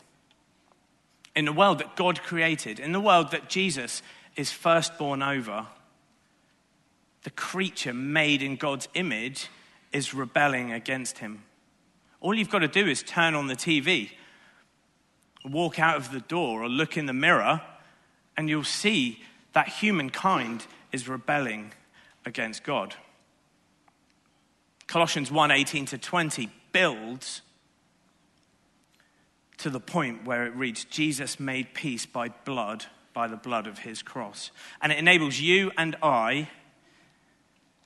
In 1.34 1.46
the 1.46 1.52
world 1.52 1.78
that 1.78 1.96
God 1.96 2.22
created, 2.22 2.78
in 2.78 2.92
the 2.92 3.00
world 3.00 3.30
that 3.30 3.48
Jesus 3.48 4.02
is 4.36 4.50
firstborn 4.50 5.22
over, 5.22 5.66
the 7.22 7.30
creature 7.30 7.94
made 7.94 8.42
in 8.42 8.56
God's 8.56 8.88
image 8.94 9.48
is 9.92 10.12
rebelling 10.12 10.72
against 10.72 11.18
him. 11.18 11.44
All 12.20 12.34
you've 12.34 12.50
got 12.50 12.60
to 12.60 12.68
do 12.68 12.86
is 12.86 13.02
turn 13.02 13.34
on 13.34 13.46
the 13.46 13.56
TV, 13.56 14.10
walk 15.44 15.78
out 15.78 15.96
of 15.96 16.12
the 16.12 16.20
door, 16.20 16.62
or 16.62 16.68
look 16.68 16.96
in 16.96 17.06
the 17.06 17.12
mirror, 17.12 17.62
and 18.36 18.48
you'll 18.48 18.64
see 18.64 19.20
that 19.52 19.68
humankind 19.68 20.66
is 20.92 21.08
rebelling 21.08 21.72
against 22.24 22.64
God. 22.64 22.94
Colossians 24.86 25.30
1 25.30 25.50
18 25.50 25.86
to 25.86 25.98
20 25.98 26.50
builds 26.72 27.42
to 29.58 29.70
the 29.70 29.80
point 29.80 30.24
where 30.24 30.44
it 30.44 30.54
reads 30.54 30.84
Jesus 30.84 31.38
made 31.38 31.72
peace 31.72 32.04
by 32.04 32.28
blood, 32.28 32.86
by 33.14 33.28
the 33.28 33.36
blood 33.36 33.66
of 33.66 33.80
his 33.80 34.02
cross. 34.02 34.50
And 34.80 34.90
it 34.90 34.98
enables 34.98 35.38
you 35.38 35.70
and 35.78 35.96
I 36.02 36.48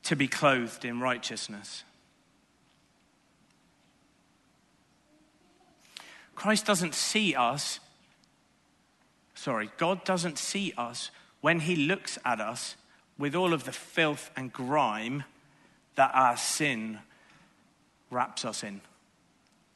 to 0.04 0.16
be 0.16 0.26
clothed 0.26 0.84
in 0.84 1.00
righteousness. 1.00 1.84
Christ 6.36 6.66
doesn't 6.66 6.94
see 6.94 7.34
us, 7.34 7.80
sorry, 9.34 9.70
God 9.78 10.04
doesn't 10.04 10.38
see 10.38 10.72
us 10.76 11.10
when 11.40 11.60
he 11.60 11.74
looks 11.74 12.18
at 12.24 12.40
us 12.40 12.76
with 13.18 13.34
all 13.34 13.52
of 13.52 13.64
the 13.64 13.72
filth 13.72 14.30
and 14.36 14.52
grime 14.52 15.24
that 15.96 16.10
our 16.14 16.36
sin 16.36 16.98
wraps 18.10 18.44
us 18.44 18.62
in. 18.62 18.82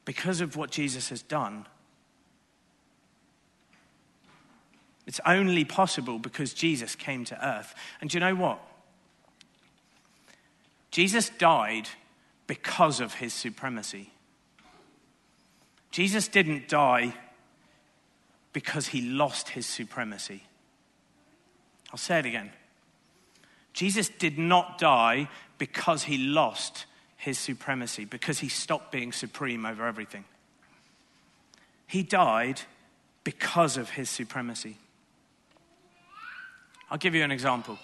Because 0.04 0.40
of 0.40 0.54
what 0.54 0.70
Jesus 0.70 1.08
has 1.08 1.22
done, 1.22 1.66
it's 5.06 5.20
only 5.24 5.64
possible 5.64 6.18
because 6.18 6.52
Jesus 6.52 6.94
came 6.94 7.24
to 7.24 7.46
earth. 7.46 7.74
And 8.00 8.10
do 8.10 8.16
you 8.16 8.20
know 8.20 8.34
what? 8.34 8.60
Jesus 10.90 11.30
died 11.30 11.88
because 12.46 13.00
of 13.00 13.14
his 13.14 13.32
supremacy. 13.32 14.10
Jesus 15.90 16.28
didn't 16.28 16.68
die 16.68 17.14
because 18.52 18.88
he 18.88 19.00
lost 19.00 19.50
his 19.50 19.66
supremacy. 19.66 20.44
I'll 21.90 21.99
say 21.99 22.18
it 22.18 22.26
again. 22.26 22.50
Jesus 23.73 24.09
did 24.09 24.38
not 24.38 24.78
die 24.78 25.28
because 25.59 26.04
he 26.04 26.18
lost 26.18 26.87
his 27.16 27.38
supremacy, 27.38 28.04
because 28.04 28.38
he 28.38 28.49
stopped 28.49 28.91
being 28.91 29.12
supreme 29.12 29.67
over 29.67 29.86
everything. 29.86 30.25
He 31.86 32.02
died 32.02 32.62
because 33.25 33.76
of 33.76 33.91
his 33.91 34.08
supremacy. 34.08 34.78
I'll 36.91 36.99
give 36.99 37.14
you 37.14 37.23
an 37.23 37.30
example. 37.30 37.78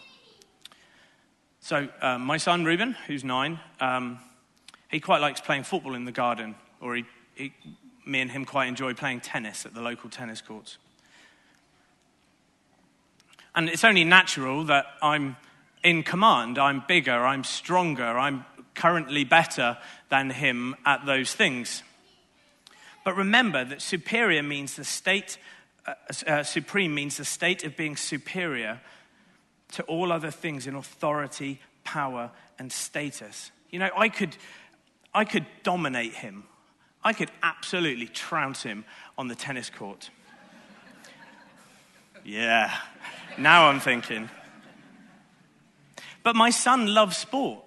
So, 1.61 1.89
uh, 2.01 2.19
my 2.19 2.39
son 2.39 2.65
Reuben, 2.65 2.97
who's 3.07 3.25
nine, 3.25 3.61
um, 3.81 4.19
he 4.91 5.01
quite 5.01 5.21
likes 5.21 5.41
playing 5.41 5.65
football 5.65 5.95
in 5.95 6.05
the 6.05 6.13
garden, 6.13 6.55
or 6.81 6.97
he, 6.97 7.05
he 7.35 7.53
me 8.07 8.21
and 8.21 8.31
him 8.31 8.45
quite 8.45 8.69
enjoy 8.69 8.95
playing 8.95 9.21
tennis 9.21 9.67
at 9.67 9.75
the 9.75 9.81
local 9.81 10.09
tennis 10.09 10.41
courts. 10.41 10.79
And 13.55 13.69
it's 13.69 13.85
only 13.85 14.05
natural 14.05 14.65
that 14.65 14.87
I'm 15.03 15.37
in 15.83 16.03
command. 16.03 16.59
I'm 16.59 16.83
bigger, 16.87 17.27
I'm 17.27 17.45
stronger, 17.45 18.05
I'm 18.19 18.45
currently 18.75 19.25
better 19.25 19.79
than 20.11 20.31
him 20.31 20.77
at 20.85 21.07
those 21.07 21.35
things. 21.35 21.83
But 23.05 23.17
remember 23.17 23.65
that 23.65 23.81
superior 23.81 24.43
means 24.43 24.77
the 24.77 24.85
state, 24.85 25.39
uh, 25.87 25.95
uh, 26.27 26.43
supreme 26.43 26.95
means 26.95 27.17
the 27.17 27.25
state 27.25 27.65
of 27.65 27.77
being 27.77 27.97
superior 27.97 28.81
to 29.73 29.83
all 29.85 30.13
other 30.13 30.31
things 30.31 30.67
in 30.67 30.75
authority, 30.75 31.61
power, 31.85 32.31
and 32.59 32.71
status. 32.71 33.51
You 33.71 33.79
know, 33.79 33.91
I 33.97 34.09
could, 34.09 34.37
I 35.15 35.25
could 35.25 35.47
dominate 35.63 36.15
him. 36.15 36.45
I 37.07 37.13
could 37.13 37.31
absolutely 37.41 38.09
trounce 38.09 38.65
him 38.65 38.85
on 39.17 39.29
the 39.29 39.37
tennis 39.37 39.71
court. 39.71 40.11
yeah, 42.25 42.75
now 43.39 43.69
I'm 43.69 43.79
thinking. 43.79 44.29
But 46.25 46.35
my 46.35 46.51
son 46.51 46.93
loves 46.93 47.17
sport, 47.17 47.61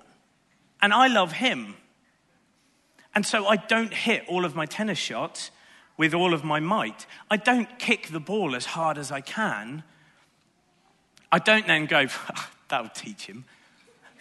and 0.82 0.92
I 0.92 1.08
love 1.08 1.32
him. 1.32 1.76
And 3.16 3.26
so 3.26 3.48
I 3.48 3.56
don't 3.56 3.94
hit 3.94 4.26
all 4.28 4.44
of 4.44 4.58
my 4.58 4.66
tennis 4.66 4.98
shots 4.98 5.52
with 5.96 6.14
all 6.14 6.34
of 6.34 6.44
my 6.44 6.60
might. 6.60 7.08
I 7.32 7.38
don't 7.38 7.80
kick 7.80 8.10
the 8.10 8.20
ball 8.20 8.58
as 8.58 8.66
hard 8.66 8.98
as 8.98 9.10
I 9.10 9.22
can. 9.22 9.84
I 11.32 11.40
don't 11.40 11.66
then 11.66 11.86
go, 11.86 12.08
that'll 12.68 12.90
teach 12.90 13.28
him. 13.28 13.46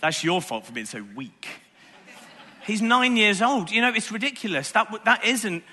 That's 0.00 0.22
your 0.22 0.40
fault 0.40 0.66
for 0.66 0.72
being 0.72 0.87
so 0.87 1.04
weak. 1.16 1.48
He's 2.68 2.83
nine 2.83 3.16
years 3.16 3.40
old. 3.40 3.70
You 3.70 3.81
know, 3.81 3.94
it's 3.94 4.12
ridiculous. 4.12 4.72
That, 4.72 4.88
that, 5.07 5.24
isn't, 5.24 5.64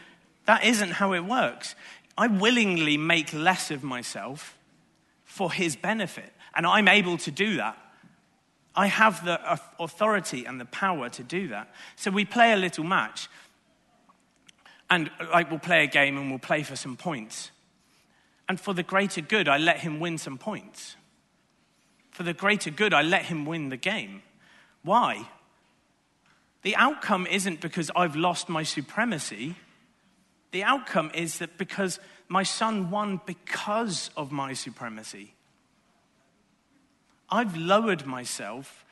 that 0.46 0.64
isn't 0.64 0.92
how 0.92 1.12
it 1.12 1.26
works. 1.26 1.76
I 2.18 2.28
willingly 2.28 2.96
make 2.96 3.34
less 3.34 3.70
of 3.70 3.84
myself 3.84 4.58
for 5.26 5.52
his 5.52 5.76
benefit, 5.76 6.32
and 6.56 6.66
I'm 6.66 6.88
able 6.88 7.18
to 7.18 7.32
do 7.32 7.58
that. 7.58 7.78
I 8.78 8.88
have 8.88 9.26
the 9.26 9.60
authority 9.78 10.46
and 10.46 10.60
the 10.60 10.66
power 10.66 11.10
to 11.10 11.22
do 11.22 11.50
that. 11.50 11.68
So 11.98 12.12
we 12.12 12.24
play 12.24 12.54
a 12.54 12.56
little 12.56 12.86
match, 12.86 13.28
and 14.90 15.12
like 15.34 15.50
we'll 15.50 15.60
play 15.60 15.84
a 15.84 15.88
game 15.88 16.18
and 16.18 16.30
we'll 16.30 16.40
play 16.40 16.64
for 16.64 16.78
some 16.78 16.96
points. 16.96 17.52
And 18.48 18.58
for 18.58 18.74
the 18.74 18.84
greater 18.84 19.20
good, 19.20 19.50
I 19.50 19.58
let 19.58 19.80
him 19.80 20.00
win 20.00 20.18
some 20.18 20.38
points. 20.38 20.96
For 22.12 22.24
the 22.24 22.34
greater 22.34 22.70
good, 22.70 22.94
I 22.94 23.02
let 23.02 23.26
him 23.26 23.46
win 23.46 23.68
the 23.68 23.76
game. 23.76 24.22
Why? 24.82 25.28
The 26.66 26.76
outcome 26.78 27.28
isn't 27.28 27.62
because 27.62 27.92
I've 27.96 28.16
lost 28.16 28.50
my 28.50 28.64
supremacy. 28.64 29.54
The 30.50 30.64
outcome 30.64 31.12
is 31.14 31.38
that 31.38 31.60
because 31.60 32.00
my 32.28 32.42
son 32.42 32.90
won 32.90 33.22
because 33.28 34.10
of 34.18 34.32
my 34.32 34.54
supremacy. 34.54 35.36
I've 37.30 37.56
lowered 37.56 38.08
myself 38.08 38.84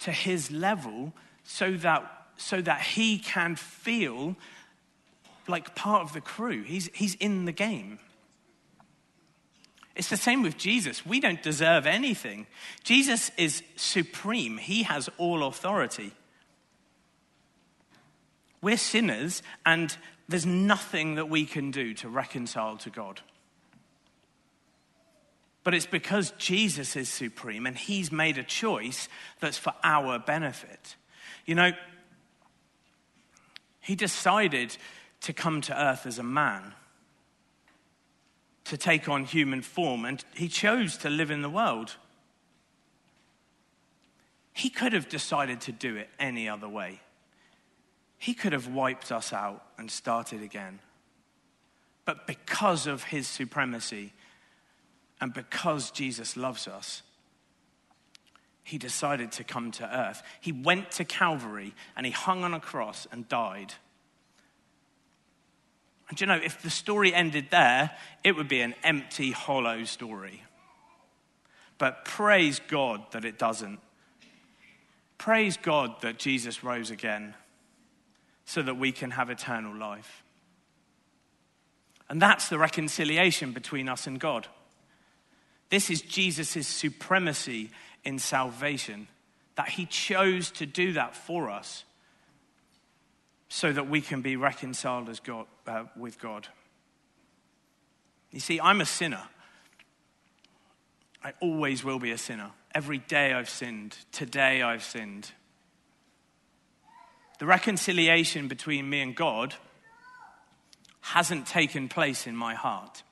to 0.00 0.10
his 0.10 0.50
level 0.50 1.12
so 1.44 1.74
that, 1.74 2.26
so 2.38 2.60
that 2.60 2.80
he 2.80 3.18
can 3.18 3.54
feel 3.54 4.34
like 5.46 5.76
part 5.76 6.02
of 6.02 6.12
the 6.12 6.20
crew. 6.20 6.64
He's, 6.64 6.90
he's 6.92 7.14
in 7.14 7.44
the 7.44 7.52
game. 7.52 8.00
It's 9.94 10.10
the 10.10 10.16
same 10.16 10.42
with 10.42 10.58
Jesus. 10.58 11.06
We 11.06 11.20
don't 11.20 11.40
deserve 11.40 11.86
anything. 11.86 12.48
Jesus 12.82 13.30
is 13.36 13.62
supreme, 13.76 14.58
he 14.58 14.82
has 14.82 15.08
all 15.18 15.44
authority. 15.44 16.10
We're 18.62 18.76
sinners, 18.76 19.42
and 19.64 19.96
there's 20.28 20.46
nothing 20.46 21.16
that 21.16 21.28
we 21.28 21.44
can 21.44 21.70
do 21.70 21.94
to 21.94 22.08
reconcile 22.08 22.76
to 22.78 22.90
God. 22.90 23.20
But 25.66 25.74
it's 25.74 25.86
because 25.86 26.32
Jesus 26.38 26.94
is 26.94 27.08
supreme 27.08 27.66
and 27.66 27.76
he's 27.76 28.12
made 28.12 28.38
a 28.38 28.44
choice 28.44 29.08
that's 29.40 29.58
for 29.58 29.74
our 29.82 30.16
benefit. 30.16 30.94
You 31.44 31.56
know, 31.56 31.72
he 33.80 33.96
decided 33.96 34.76
to 35.22 35.32
come 35.32 35.60
to 35.62 35.76
earth 35.76 36.06
as 36.06 36.20
a 36.20 36.22
man, 36.22 36.72
to 38.64 38.76
take 38.76 39.08
on 39.08 39.24
human 39.24 39.60
form, 39.60 40.04
and 40.04 40.24
he 40.34 40.46
chose 40.46 40.96
to 40.98 41.10
live 41.10 41.32
in 41.32 41.42
the 41.42 41.50
world. 41.50 41.96
He 44.52 44.70
could 44.70 44.92
have 44.92 45.08
decided 45.08 45.60
to 45.62 45.72
do 45.72 45.96
it 45.96 46.08
any 46.18 46.48
other 46.48 46.68
way. 46.68 47.00
He 48.18 48.34
could 48.34 48.52
have 48.52 48.68
wiped 48.68 49.12
us 49.12 49.32
out 49.32 49.64
and 49.78 49.90
started 49.90 50.42
again. 50.42 50.80
But 52.04 52.26
because 52.26 52.86
of 52.86 53.04
his 53.04 53.26
supremacy 53.26 54.12
and 55.20 55.34
because 55.34 55.90
Jesus 55.90 56.36
loves 56.36 56.68
us, 56.68 57.02
he 58.62 58.78
decided 58.78 59.32
to 59.32 59.44
come 59.44 59.70
to 59.72 59.96
earth. 59.96 60.22
He 60.40 60.52
went 60.52 60.90
to 60.92 61.04
Calvary 61.04 61.74
and 61.96 62.06
he 62.06 62.12
hung 62.12 62.42
on 62.42 62.54
a 62.54 62.60
cross 62.60 63.06
and 63.12 63.28
died. 63.28 63.74
And 66.08 66.20
you 66.20 66.26
know, 66.26 66.40
if 66.42 66.62
the 66.62 66.70
story 66.70 67.12
ended 67.12 67.46
there, 67.50 67.90
it 68.24 68.36
would 68.36 68.48
be 68.48 68.60
an 68.60 68.74
empty, 68.82 69.32
hollow 69.32 69.84
story. 69.84 70.42
But 71.78 72.04
praise 72.04 72.60
God 72.68 73.04
that 73.10 73.24
it 73.24 73.38
doesn't. 73.38 73.80
Praise 75.18 75.56
God 75.56 76.00
that 76.02 76.18
Jesus 76.18 76.62
rose 76.62 76.90
again 76.90 77.34
so 78.46 78.62
that 78.62 78.78
we 78.78 78.92
can 78.92 79.10
have 79.10 79.28
eternal 79.28 79.76
life. 79.76 80.22
And 82.08 82.22
that's 82.22 82.48
the 82.48 82.58
reconciliation 82.58 83.52
between 83.52 83.88
us 83.88 84.06
and 84.06 84.18
God. 84.18 84.46
This 85.68 85.90
is 85.90 86.00
Jesus' 86.00 86.66
supremacy 86.66 87.70
in 88.04 88.20
salvation, 88.20 89.08
that 89.56 89.68
he 89.68 89.84
chose 89.84 90.52
to 90.52 90.66
do 90.66 90.92
that 90.92 91.16
for 91.16 91.50
us 91.50 91.84
so 93.48 93.72
that 93.72 93.88
we 93.88 94.00
can 94.00 94.22
be 94.22 94.36
reconciled 94.36 95.08
as 95.08 95.18
God, 95.18 95.46
uh, 95.66 95.84
with 95.96 96.20
God. 96.20 96.46
You 98.30 98.40
see, 98.40 98.60
I'm 98.60 98.80
a 98.80 98.86
sinner. 98.86 99.22
I 101.24 101.32
always 101.40 101.82
will 101.82 101.98
be 101.98 102.12
a 102.12 102.18
sinner. 102.18 102.52
Every 102.74 102.98
day 102.98 103.32
I've 103.32 103.48
sinned. 103.50 103.96
Today 104.12 104.62
I've 104.62 104.84
sinned. 104.84 105.32
The 107.38 107.46
reconciliation 107.46 108.48
between 108.48 108.88
me 108.88 109.00
and 109.00 109.14
God 109.14 109.54
hasn't 111.00 111.46
taken 111.46 111.88
place 111.88 112.26
in 112.26 112.34
my 112.34 112.54
heart. 112.54 113.02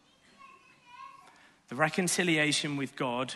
The 1.68 1.76
reconciliation 1.76 2.76
with 2.76 2.96
God 2.96 3.34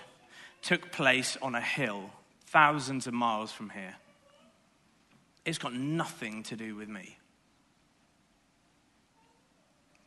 took 0.62 0.90
place 0.90 1.37
on 1.40 1.55
a 1.55 1.61
hill 1.61 2.11
thousands 2.46 3.07
of 3.07 3.14
miles 3.14 3.53
from 3.53 3.70
here. 3.70 3.94
It's 5.44 5.59
got 5.59 5.74
nothing 5.74 6.42
to 6.44 6.57
do 6.57 6.74
with 6.74 6.88
me. 6.88 7.18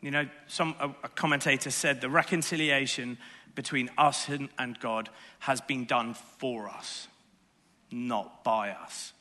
You 0.01 0.11
know, 0.11 0.27
some, 0.47 0.75
a, 0.79 1.09
commentator 1.09 1.69
said 1.69 2.01
the 2.01 2.09
reconciliation 2.09 3.19
between 3.53 3.89
us 3.97 4.27
and, 4.29 4.49
and 4.57 4.79
God 4.79 5.09
has 5.39 5.61
been 5.61 5.85
done 5.85 6.15
for 6.15 6.67
us, 6.67 7.07
not 7.91 8.43
by 8.43 8.71
us. 8.71 9.13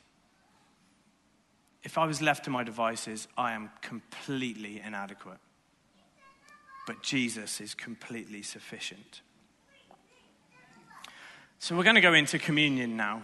If 1.83 1.97
I 1.97 2.05
was 2.05 2.21
left 2.21 2.45
to 2.45 2.49
my 2.49 2.63
devices, 2.63 3.27
I 3.37 3.53
am 3.53 3.71
completely 3.81 4.81
inadequate. 4.85 5.39
But 6.85 7.01
Jesus 7.01 7.61
is 7.61 7.73
completely 7.73 8.43
sufficient. 8.43 9.21
So 11.59 11.75
we're 11.75 11.83
going 11.83 11.95
to 11.95 12.01
go 12.01 12.13
into 12.13 12.39
communion 12.39 12.97
now. 12.97 13.23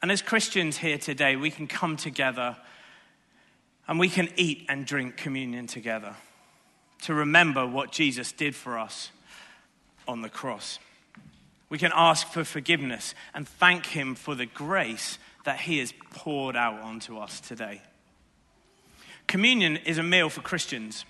And 0.00 0.12
as 0.12 0.22
Christians 0.22 0.78
here 0.78 0.98
today, 0.98 1.36
we 1.36 1.50
can 1.50 1.66
come 1.66 1.96
together 1.96 2.56
and 3.88 3.98
we 3.98 4.08
can 4.08 4.28
eat 4.36 4.66
and 4.68 4.86
drink 4.86 5.16
communion 5.16 5.66
together 5.66 6.14
to 7.02 7.14
remember 7.14 7.66
what 7.66 7.90
Jesus 7.92 8.32
did 8.32 8.54
for 8.54 8.78
us 8.78 9.10
on 10.06 10.22
the 10.22 10.28
cross. 10.28 10.78
We 11.70 11.78
can 11.78 11.92
ask 11.94 12.26
for 12.28 12.44
forgiveness 12.44 13.14
and 13.34 13.48
thank 13.48 13.86
Him 13.86 14.14
for 14.14 14.34
the 14.34 14.46
grace 14.46 15.18
that 15.44 15.60
He 15.60 15.78
has 15.78 15.92
poured 16.10 16.56
out 16.56 16.80
onto 16.80 17.18
us 17.18 17.40
today. 17.40 17.82
Communion 19.26 19.76
is 19.76 19.98
a 19.98 20.02
meal 20.02 20.30
for 20.30 20.40
Christians 20.40 21.04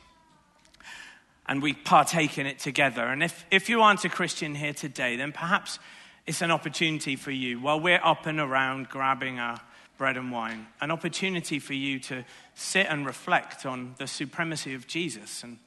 and 1.46 1.62
we 1.62 1.72
partake 1.72 2.36
in 2.36 2.46
it 2.46 2.58
together. 2.58 3.04
And 3.06 3.22
if, 3.22 3.46
if 3.50 3.68
you 3.68 3.80
aren't 3.80 4.04
a 4.04 4.08
Christian 4.08 4.54
here 4.54 4.74
today, 4.74 5.16
then 5.16 5.32
perhaps 5.32 5.78
it's 6.26 6.42
an 6.42 6.50
opportunity 6.50 7.16
for 7.16 7.30
you, 7.30 7.58
while 7.58 7.80
we're 7.80 8.00
up 8.04 8.26
and 8.26 8.38
around 8.38 8.90
grabbing 8.90 9.38
our 9.38 9.58
bread 9.96 10.18
and 10.18 10.30
wine, 10.30 10.66
an 10.80 10.90
opportunity 10.90 11.58
for 11.58 11.72
you 11.72 11.98
to 12.00 12.24
sit 12.54 12.86
and 12.88 13.06
reflect 13.06 13.64
on 13.64 13.94
the 13.98 14.06
supremacy 14.06 14.74
of 14.74 14.86
Jesus 14.86 15.42
and 15.42 15.58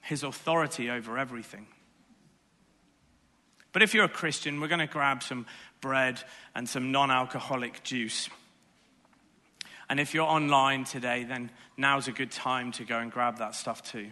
his 0.00 0.22
authority 0.22 0.88
over 0.88 1.18
everything. 1.18 1.66
But 3.76 3.82
if 3.82 3.92
you're 3.92 4.06
a 4.06 4.08
Christian, 4.08 4.58
we're 4.58 4.68
going 4.68 4.78
to 4.78 4.86
grab 4.86 5.22
some 5.22 5.44
bread 5.82 6.22
and 6.54 6.66
some 6.66 6.92
non 6.92 7.10
alcoholic 7.10 7.82
juice. 7.82 8.30
And 9.90 10.00
if 10.00 10.14
you're 10.14 10.24
online 10.24 10.84
today, 10.84 11.24
then 11.24 11.50
now's 11.76 12.08
a 12.08 12.12
good 12.12 12.30
time 12.30 12.72
to 12.72 12.84
go 12.84 12.98
and 12.98 13.12
grab 13.12 13.36
that 13.36 13.54
stuff 13.54 13.82
too. 13.82 14.06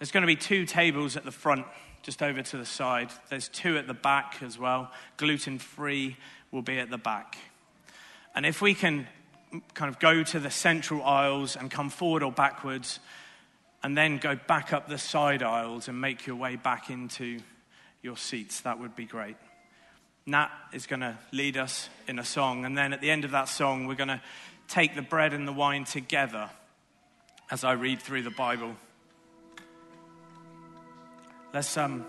There's 0.00 0.10
going 0.10 0.22
to 0.22 0.26
be 0.26 0.34
two 0.34 0.66
tables 0.66 1.16
at 1.16 1.24
the 1.24 1.30
front, 1.30 1.64
just 2.02 2.24
over 2.24 2.42
to 2.42 2.56
the 2.56 2.66
side. 2.66 3.12
There's 3.30 3.46
two 3.46 3.78
at 3.78 3.86
the 3.86 3.94
back 3.94 4.42
as 4.42 4.58
well. 4.58 4.90
Gluten 5.16 5.60
free 5.60 6.16
will 6.50 6.62
be 6.62 6.80
at 6.80 6.90
the 6.90 6.98
back. 6.98 7.38
And 8.34 8.44
if 8.44 8.60
we 8.60 8.74
can 8.74 9.06
kind 9.74 9.88
of 9.88 10.00
go 10.00 10.24
to 10.24 10.40
the 10.40 10.50
central 10.50 11.04
aisles 11.04 11.54
and 11.54 11.70
come 11.70 11.88
forward 11.88 12.24
or 12.24 12.32
backwards, 12.32 12.98
and 13.82 13.96
then 13.96 14.18
go 14.18 14.34
back 14.34 14.72
up 14.72 14.88
the 14.88 14.98
side 14.98 15.42
aisles 15.42 15.88
and 15.88 16.00
make 16.00 16.26
your 16.26 16.36
way 16.36 16.56
back 16.56 16.90
into 16.90 17.40
your 18.02 18.16
seats, 18.16 18.60
that 18.62 18.78
would 18.80 18.96
be 18.96 19.04
great. 19.04 19.36
Nat 20.26 20.50
is 20.72 20.86
going 20.86 21.00
to 21.00 21.16
lead 21.32 21.56
us 21.56 21.88
in 22.06 22.18
a 22.18 22.24
song, 22.24 22.64
and 22.64 22.76
then 22.76 22.92
at 22.92 23.00
the 23.00 23.10
end 23.10 23.24
of 23.24 23.30
that 23.30 23.48
song, 23.48 23.86
we're 23.86 23.94
going 23.94 24.08
to 24.08 24.20
take 24.68 24.94
the 24.94 25.02
bread 25.02 25.32
and 25.32 25.48
the 25.48 25.52
wine 25.52 25.84
together 25.84 26.50
as 27.50 27.64
I 27.64 27.72
read 27.72 28.02
through 28.02 28.22
the 28.22 28.30
Bible. 28.30 28.76
Let's, 31.54 31.76
um, 31.78 32.04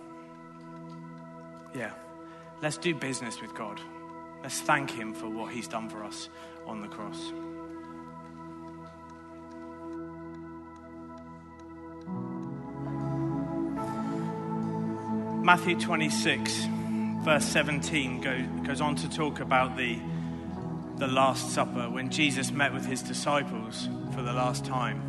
yeah, 1.73 1.91
let's 2.61 2.77
do 2.77 2.93
business 2.93 3.41
with 3.41 3.55
God. 3.55 3.79
Let's 4.43 4.59
thank 4.59 4.91
Him 4.91 5.13
for 5.13 5.29
what 5.29 5.53
He's 5.53 5.67
done 5.67 5.89
for 5.89 6.03
us 6.03 6.27
on 6.67 6.81
the 6.81 6.87
cross. 6.87 7.31
Matthew 15.41 15.79
26, 15.79 16.65
verse 17.23 17.45
17, 17.45 18.21
go, 18.21 18.43
goes 18.63 18.81
on 18.81 18.95
to 18.97 19.09
talk 19.09 19.39
about 19.39 19.77
the, 19.77 19.97
the 20.97 21.07
Last 21.07 21.51
Supper 21.51 21.89
when 21.89 22.09
Jesus 22.09 22.51
met 22.51 22.73
with 22.73 22.85
his 22.85 23.01
disciples 23.01 23.87
for 24.13 24.21
the 24.21 24.33
last 24.33 24.65
time. 24.65 25.01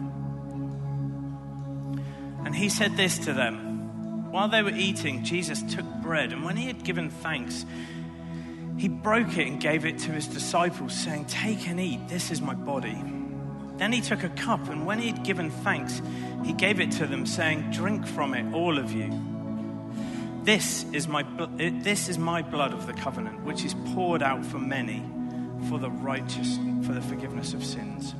And 2.44 2.54
he 2.54 2.68
said 2.68 2.96
this 2.96 3.18
to 3.18 3.32
them 3.32 4.30
while 4.30 4.48
they 4.48 4.62
were 4.62 4.70
eating, 4.70 5.24
Jesus 5.24 5.62
took 5.74 5.84
bread, 6.00 6.32
and 6.32 6.44
when 6.44 6.56
he 6.56 6.68
had 6.68 6.84
given 6.84 7.10
thanks, 7.10 7.66
he 8.78 8.86
broke 8.86 9.36
it 9.36 9.48
and 9.48 9.60
gave 9.60 9.84
it 9.84 9.98
to 9.98 10.12
his 10.12 10.28
disciples, 10.28 10.94
saying, 10.94 11.24
Take 11.24 11.68
and 11.68 11.80
eat, 11.80 12.06
this 12.08 12.30
is 12.30 12.40
my 12.40 12.54
body. 12.54 13.02
Then 13.78 13.92
he 13.92 14.00
took 14.00 14.22
a 14.22 14.28
cup, 14.28 14.68
and 14.68 14.86
when 14.86 15.00
he 15.00 15.08
had 15.08 15.24
given 15.24 15.50
thanks, 15.50 16.00
he 16.44 16.52
gave 16.52 16.78
it 16.78 16.92
to 16.92 17.06
them, 17.08 17.26
saying, 17.26 17.72
Drink 17.72 18.06
from 18.06 18.34
it, 18.34 18.54
all 18.54 18.78
of 18.78 18.92
you. 18.92 19.10
This 20.50 20.84
is 20.92 21.06
my, 21.06 21.22
this 21.22 22.08
is 22.08 22.18
my 22.18 22.42
blood 22.42 22.72
of 22.72 22.88
the 22.88 22.92
covenant, 22.92 23.44
which 23.44 23.64
is 23.64 23.76
poured 23.94 24.20
out 24.20 24.44
for 24.44 24.58
many 24.58 25.00
for 25.68 25.78
the 25.78 25.88
righteous, 25.88 26.58
for 26.82 26.92
the 26.92 27.00
forgiveness 27.00 27.54
of 27.54 27.64
sins. 27.64 28.14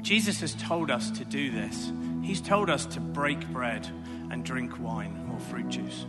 Jesus 0.00 0.38
has 0.42 0.54
told 0.54 0.92
us 0.92 1.10
to 1.10 1.24
do 1.24 1.50
this. 1.50 1.90
He's 2.22 2.40
told 2.40 2.70
us 2.70 2.86
to 2.86 3.00
break 3.00 3.44
bread 3.48 3.84
and 4.30 4.44
drink 4.44 4.78
wine 4.78 5.28
or 5.32 5.40
fruit 5.40 5.68
juice. 5.68 6.06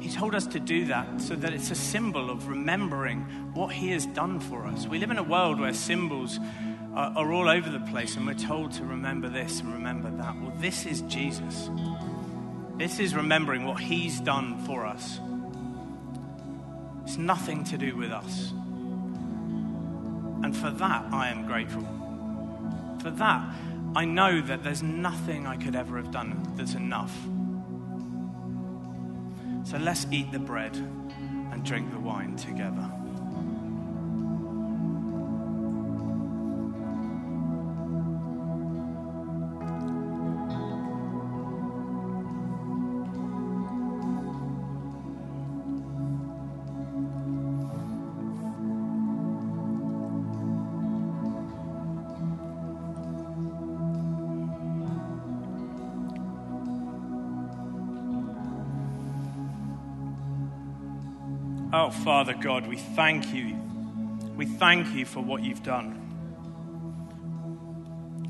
He 0.00 0.10
told 0.10 0.36
us 0.36 0.46
to 0.46 0.60
do 0.60 0.84
that 0.84 1.20
so 1.20 1.34
that 1.34 1.52
it's 1.52 1.72
a 1.72 1.74
symbol 1.74 2.30
of 2.30 2.46
remembering 2.46 3.22
what 3.52 3.72
He 3.72 3.90
has 3.90 4.06
done 4.06 4.38
for 4.38 4.64
us. 4.64 4.86
We 4.86 5.00
live 5.00 5.10
in 5.10 5.18
a 5.18 5.24
world 5.24 5.58
where 5.58 5.74
symbols 5.74 6.38
are, 6.98 7.32
all 7.32 7.48
over 7.48 7.70
the 7.70 7.80
place, 7.80 8.16
and 8.16 8.26
we're 8.26 8.34
told 8.34 8.72
to 8.72 8.84
remember 8.84 9.28
this 9.28 9.60
and 9.60 9.72
remember 9.72 10.10
that. 10.10 10.40
Well, 10.40 10.52
this 10.58 10.84
is 10.86 11.02
Jesus. 11.02 11.70
This 12.76 12.98
is 12.98 13.14
remembering 13.14 13.64
what 13.64 13.80
He's 13.80 14.20
done 14.20 14.58
for 14.64 14.84
us. 14.84 15.20
It's 17.04 17.16
nothing 17.16 17.64
to 17.64 17.78
do 17.78 17.96
with 17.96 18.12
us. 18.12 18.52
And 20.42 20.56
for 20.56 20.70
that, 20.70 21.06
I 21.12 21.30
am 21.30 21.46
grateful 21.46 21.86
for 23.00 23.10
that, 23.10 23.54
I 23.94 24.04
know 24.04 24.40
that 24.40 24.62
there's 24.62 24.82
nothing 24.82 25.46
I 25.46 25.56
could 25.56 25.74
ever 25.74 25.96
have 25.96 26.10
done 26.10 26.52
that's 26.56 26.74
enough. 26.74 27.16
So 29.64 29.78
let's 29.78 30.06
eat 30.10 30.32
the 30.32 30.38
bread 30.38 30.76
and 30.76 31.64
drink 31.64 31.90
the 31.92 31.98
wine 31.98 32.36
together. 32.36 32.90
Father 61.90 62.34
God, 62.34 62.66
we 62.66 62.76
thank 62.76 63.32
you. 63.34 63.56
We 64.36 64.46
thank 64.46 64.94
you 64.94 65.04
for 65.04 65.20
what 65.20 65.42
you've 65.42 65.62
done. 65.62 66.04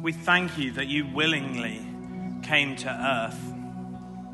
We 0.01 0.13
thank 0.13 0.57
you 0.59 0.73
that 0.73 0.87
you 0.87 1.07
willingly 1.07 1.81
came 2.43 2.77
to 2.77 2.89
earth, 2.89 3.55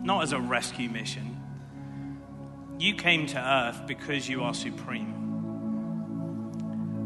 not 0.02 0.22
as 0.22 0.32
a 0.32 0.40
rescue 0.40 0.88
mission. 0.88 1.40
You 2.78 2.94
came 2.94 3.26
to 3.28 3.38
earth 3.38 3.86
because 3.86 4.28
you 4.28 4.42
are 4.42 4.54
supreme. 4.54 5.12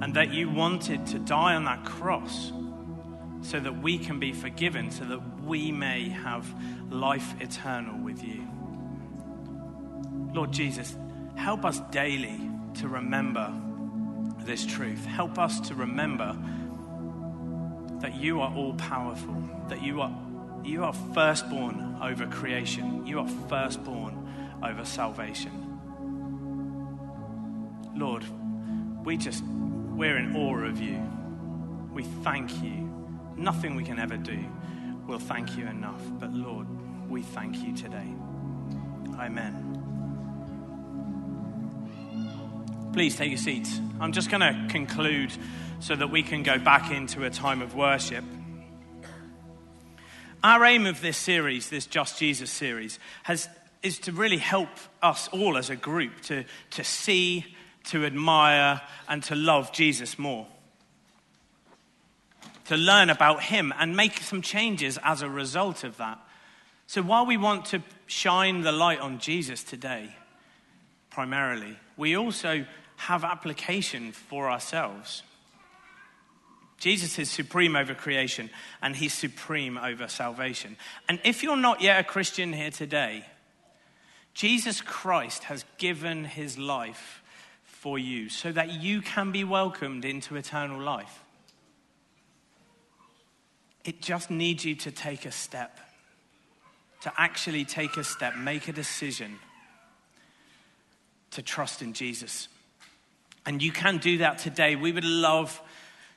And 0.02 0.14
that 0.14 0.32
you 0.32 0.50
wanted 0.50 1.06
to 1.06 1.18
die 1.18 1.54
on 1.54 1.64
that 1.64 1.84
cross 1.84 2.52
so 3.42 3.60
that 3.60 3.82
we 3.82 3.98
can 3.98 4.18
be 4.18 4.32
forgiven, 4.32 4.90
so 4.90 5.04
that 5.04 5.20
we 5.44 5.70
may 5.72 6.08
have 6.08 6.46
life 6.90 7.34
eternal 7.40 7.98
with 8.02 8.22
you. 8.24 8.46
Lord 10.32 10.52
Jesus, 10.52 10.96
help 11.38 11.64
us 11.64 11.80
daily 11.92 12.38
to 12.74 12.88
remember 12.88 13.54
this 14.40 14.66
truth. 14.66 15.04
Help 15.06 15.38
us 15.38 15.60
to 15.60 15.74
remember 15.74 16.36
that 18.00 18.16
you 18.16 18.40
are 18.40 18.52
all 18.54 18.74
powerful, 18.74 19.42
that 19.68 19.82
you 19.82 20.00
are, 20.00 20.12
you 20.64 20.84
are 20.84 20.92
firstborn 21.14 21.96
over 22.02 22.26
creation, 22.26 23.06
you 23.06 23.20
are 23.20 23.28
firstborn 23.48 24.28
over 24.62 24.84
salvation. 24.84 25.52
Lord, 27.94 28.24
we 29.04 29.16
just, 29.16 29.44
we're 29.44 30.16
in 30.16 30.36
awe 30.36 30.64
of 30.64 30.80
you. 30.80 31.00
We 31.92 32.02
thank 32.02 32.62
you. 32.62 32.92
Nothing 33.36 33.76
we 33.76 33.84
can 33.84 33.98
ever 33.98 34.16
do 34.16 34.44
will 35.06 35.20
thank 35.20 35.56
you 35.56 35.66
enough. 35.66 36.02
But 36.18 36.32
Lord, 36.32 36.66
we 37.08 37.22
thank 37.22 37.56
you 37.58 37.74
today. 37.74 38.12
Amen. 39.18 39.67
Please 42.98 43.14
take 43.14 43.30
your 43.30 43.38
seats. 43.38 43.80
I'm 44.00 44.10
just 44.10 44.28
going 44.28 44.40
to 44.40 44.66
conclude 44.72 45.30
so 45.78 45.94
that 45.94 46.10
we 46.10 46.24
can 46.24 46.42
go 46.42 46.58
back 46.58 46.90
into 46.90 47.24
a 47.24 47.30
time 47.30 47.62
of 47.62 47.76
worship. 47.76 48.24
Our 50.42 50.64
aim 50.64 50.84
of 50.84 51.00
this 51.00 51.16
series, 51.16 51.70
this 51.70 51.86
Just 51.86 52.18
Jesus 52.18 52.50
series, 52.50 52.98
has, 53.22 53.48
is 53.84 54.00
to 54.00 54.10
really 54.10 54.38
help 54.38 54.70
us 55.00 55.28
all 55.28 55.56
as 55.56 55.70
a 55.70 55.76
group 55.76 56.22
to, 56.22 56.44
to 56.70 56.82
see, 56.82 57.46
to 57.84 58.04
admire, 58.04 58.80
and 59.08 59.22
to 59.22 59.36
love 59.36 59.72
Jesus 59.72 60.18
more. 60.18 60.48
To 62.64 62.76
learn 62.76 63.10
about 63.10 63.44
him 63.44 63.72
and 63.78 63.96
make 63.96 64.18
some 64.18 64.42
changes 64.42 64.98
as 65.04 65.22
a 65.22 65.30
result 65.30 65.84
of 65.84 65.98
that. 65.98 66.18
So 66.88 67.02
while 67.02 67.26
we 67.26 67.36
want 67.36 67.66
to 67.66 67.80
shine 68.08 68.62
the 68.62 68.72
light 68.72 68.98
on 68.98 69.20
Jesus 69.20 69.62
today, 69.62 70.16
primarily, 71.10 71.76
we 71.96 72.16
also 72.16 72.66
have 72.98 73.24
application 73.24 74.12
for 74.12 74.50
ourselves. 74.50 75.22
Jesus 76.78 77.18
is 77.18 77.28
supreme 77.28 77.74
over 77.74 77.94
creation 77.94 78.50
and 78.80 78.94
he's 78.94 79.12
supreme 79.12 79.76
over 79.76 80.06
salvation. 80.06 80.76
And 81.08 81.18
if 81.24 81.42
you're 81.42 81.56
not 81.56 81.80
yet 81.80 82.00
a 82.00 82.04
Christian 82.04 82.52
here 82.52 82.70
today, 82.70 83.24
Jesus 84.34 84.80
Christ 84.80 85.44
has 85.44 85.64
given 85.78 86.24
his 86.24 86.56
life 86.56 87.22
for 87.64 87.98
you 87.98 88.28
so 88.28 88.52
that 88.52 88.70
you 88.70 89.00
can 89.00 89.32
be 89.32 89.42
welcomed 89.42 90.04
into 90.04 90.36
eternal 90.36 90.80
life. 90.80 91.24
It 93.84 94.00
just 94.02 94.30
needs 94.30 94.64
you 94.64 94.76
to 94.76 94.92
take 94.92 95.24
a 95.24 95.32
step 95.32 95.80
to 97.02 97.12
actually 97.16 97.64
take 97.64 97.96
a 97.96 98.04
step, 98.04 98.36
make 98.36 98.68
a 98.68 98.72
decision 98.72 99.38
to 101.30 101.42
trust 101.42 101.82
in 101.82 101.92
Jesus. 101.92 102.48
And 103.46 103.62
you 103.62 103.72
can 103.72 103.98
do 103.98 104.18
that 104.18 104.38
today. 104.38 104.76
We 104.76 104.92
would 104.92 105.04
love 105.04 105.60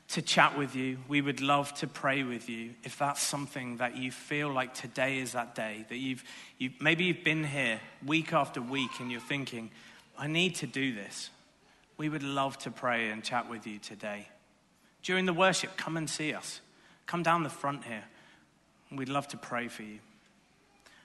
to 0.09 0.21
chat 0.21 0.57
with 0.57 0.75
you. 0.75 0.97
We 1.07 1.21
would 1.21 1.39
love 1.39 1.73
to 1.75 1.87
pray 1.87 2.23
with 2.23 2.49
you 2.49 2.71
if 2.83 2.97
that's 2.97 3.21
something 3.21 3.77
that 3.77 3.95
you 3.95 4.11
feel 4.11 4.51
like 4.51 4.73
today 4.73 5.19
is 5.19 5.31
that 5.31 5.55
day. 5.55 5.85
That 5.87 5.97
you've, 5.97 6.23
you, 6.57 6.71
maybe 6.81 7.05
you've 7.05 7.23
been 7.23 7.45
here 7.45 7.79
week 8.05 8.33
after 8.33 8.61
week 8.61 8.91
and 8.99 9.09
you're 9.09 9.21
thinking, 9.21 9.71
I 10.17 10.27
need 10.27 10.55
to 10.55 10.67
do 10.67 10.93
this. 10.93 11.29
We 11.97 12.09
would 12.09 12.23
love 12.23 12.57
to 12.59 12.71
pray 12.71 13.09
and 13.09 13.23
chat 13.23 13.49
with 13.49 13.65
you 13.65 13.79
today. 13.79 14.27
During 15.03 15.25
the 15.25 15.33
worship, 15.33 15.77
come 15.77 15.97
and 15.97 16.09
see 16.09 16.33
us. 16.33 16.59
Come 17.05 17.23
down 17.23 17.43
the 17.43 17.49
front 17.49 17.85
here. 17.85 18.03
We'd 18.91 19.09
love 19.09 19.27
to 19.29 19.37
pray 19.37 19.67
for 19.69 19.83
you. 19.83 19.99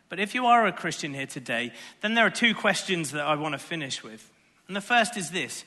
But 0.09 0.19
if 0.19 0.35
you 0.35 0.47
are 0.47 0.67
a 0.67 0.73
Christian 0.73 1.15
here 1.15 1.27
today, 1.27 1.73
then 2.01 2.15
there 2.15 2.27
are 2.27 2.31
two 2.31 2.55
questions 2.55 3.13
that 3.13 3.25
I 3.25 3.37
want 3.37 3.55
to 3.55 3.59
finish 3.59 4.03
with. 4.03 4.31
And 4.67 4.77
the 4.77 4.81
first 4.81 5.17
is 5.17 5.31
this 5.31 5.65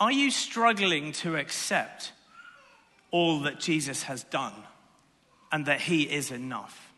Are 0.00 0.12
you 0.12 0.30
struggling 0.30 1.12
to 1.12 1.36
accept 1.36 2.12
all 3.10 3.40
that 3.40 3.60
Jesus 3.60 4.04
has 4.04 4.24
done 4.24 4.54
and 5.52 5.66
that 5.66 5.80
he 5.80 6.02
is 6.02 6.30
enough? 6.30 6.92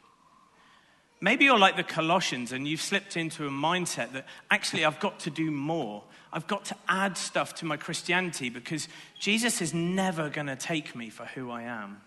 Maybe 1.21 1.45
you're 1.47 1.59
like 1.59 1.77
the 1.77 1.83
Colossians 1.83 2.53
and 2.53 2.69
you've 2.69 2.81
slipped 2.81 3.17
into 3.17 3.47
a 3.47 3.51
mindset 3.51 4.13
that 4.13 4.27
actually 4.51 4.85
I've 4.85 5.01
got 5.01 5.21
to 5.21 5.31
do 5.31 5.51
more. 5.51 6.05
I've 6.33 6.47
got 6.47 6.67
to 6.67 6.77
add 6.89 7.17
stuff 7.17 7.55
to 7.57 7.65
my 7.65 7.77
Christianity 7.77 8.51
because 8.51 8.89
Jesus 9.19 9.63
is 9.63 9.73
never 9.73 10.29
going 10.29 10.49
to 10.49 10.57
take 10.57 10.95
me 10.95 11.09
for 11.09 11.25
who 11.25 11.51
I 11.51 11.63
am. 11.63 12.01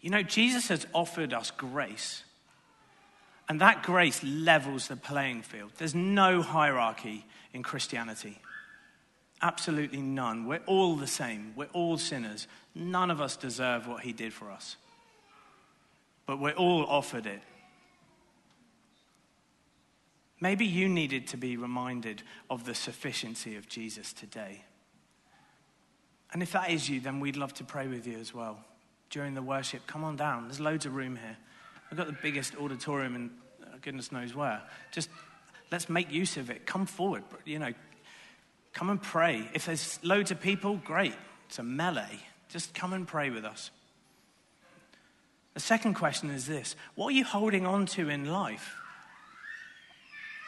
You 0.00 0.10
know, 0.10 0.22
Jesus 0.22 0.68
has 0.68 0.86
offered 0.92 1.32
us 1.32 1.50
grace. 1.50 2.24
And 3.48 3.60
that 3.60 3.82
grace 3.82 4.22
levels 4.24 4.88
the 4.88 4.96
playing 4.96 5.42
field. 5.42 5.72
There's 5.76 5.94
no 5.94 6.40
hierarchy 6.42 7.26
in 7.52 7.62
Christianity. 7.62 8.38
Absolutely 9.42 10.00
none. 10.00 10.46
We're 10.46 10.62
all 10.66 10.96
the 10.96 11.06
same. 11.06 11.52
We're 11.54 11.66
all 11.72 11.98
sinners. 11.98 12.46
None 12.74 13.10
of 13.10 13.20
us 13.20 13.36
deserve 13.36 13.86
what 13.86 14.02
he 14.02 14.12
did 14.12 14.32
for 14.32 14.50
us. 14.50 14.76
But 16.26 16.40
we're 16.40 16.52
all 16.52 16.86
offered 16.86 17.26
it. 17.26 17.42
Maybe 20.40 20.64
you 20.64 20.88
needed 20.88 21.28
to 21.28 21.36
be 21.36 21.56
reminded 21.56 22.22
of 22.48 22.64
the 22.64 22.74
sufficiency 22.74 23.56
of 23.56 23.68
Jesus 23.68 24.12
today. 24.12 24.64
And 26.32 26.42
if 26.42 26.52
that 26.52 26.70
is 26.70 26.88
you, 26.88 27.00
then 27.00 27.20
we'd 27.20 27.36
love 27.36 27.54
to 27.54 27.64
pray 27.64 27.86
with 27.86 28.06
you 28.06 28.18
as 28.18 28.34
well 28.34 28.64
during 29.14 29.34
the 29.34 29.42
worship, 29.42 29.86
come 29.86 30.02
on 30.02 30.16
down. 30.16 30.48
There's 30.48 30.58
loads 30.58 30.86
of 30.86 30.96
room 30.96 31.14
here. 31.14 31.36
We've 31.94 32.04
got 32.04 32.08
the 32.08 32.18
biggest 32.20 32.56
auditorium 32.56 33.14
in 33.14 33.30
uh, 33.62 33.76
goodness 33.80 34.10
knows 34.10 34.34
where. 34.34 34.60
Just 34.90 35.08
let's 35.70 35.88
make 35.88 36.10
use 36.10 36.36
of 36.36 36.50
it. 36.50 36.66
Come 36.66 36.86
forward. 36.86 37.22
You 37.44 37.60
know, 37.60 37.72
come 38.72 38.90
and 38.90 39.00
pray. 39.00 39.48
If 39.54 39.66
there's 39.66 40.00
loads 40.02 40.32
of 40.32 40.40
people, 40.40 40.80
great. 40.84 41.14
It's 41.46 41.60
a 41.60 41.62
melee. 41.62 42.18
Just 42.48 42.74
come 42.74 42.94
and 42.94 43.06
pray 43.06 43.30
with 43.30 43.44
us. 43.44 43.70
The 45.52 45.60
second 45.60 45.94
question 45.94 46.30
is 46.30 46.48
this 46.48 46.74
What 46.96 47.10
are 47.12 47.16
you 47.16 47.22
holding 47.22 47.64
on 47.64 47.86
to 47.86 48.08
in 48.08 48.24
life 48.24 48.74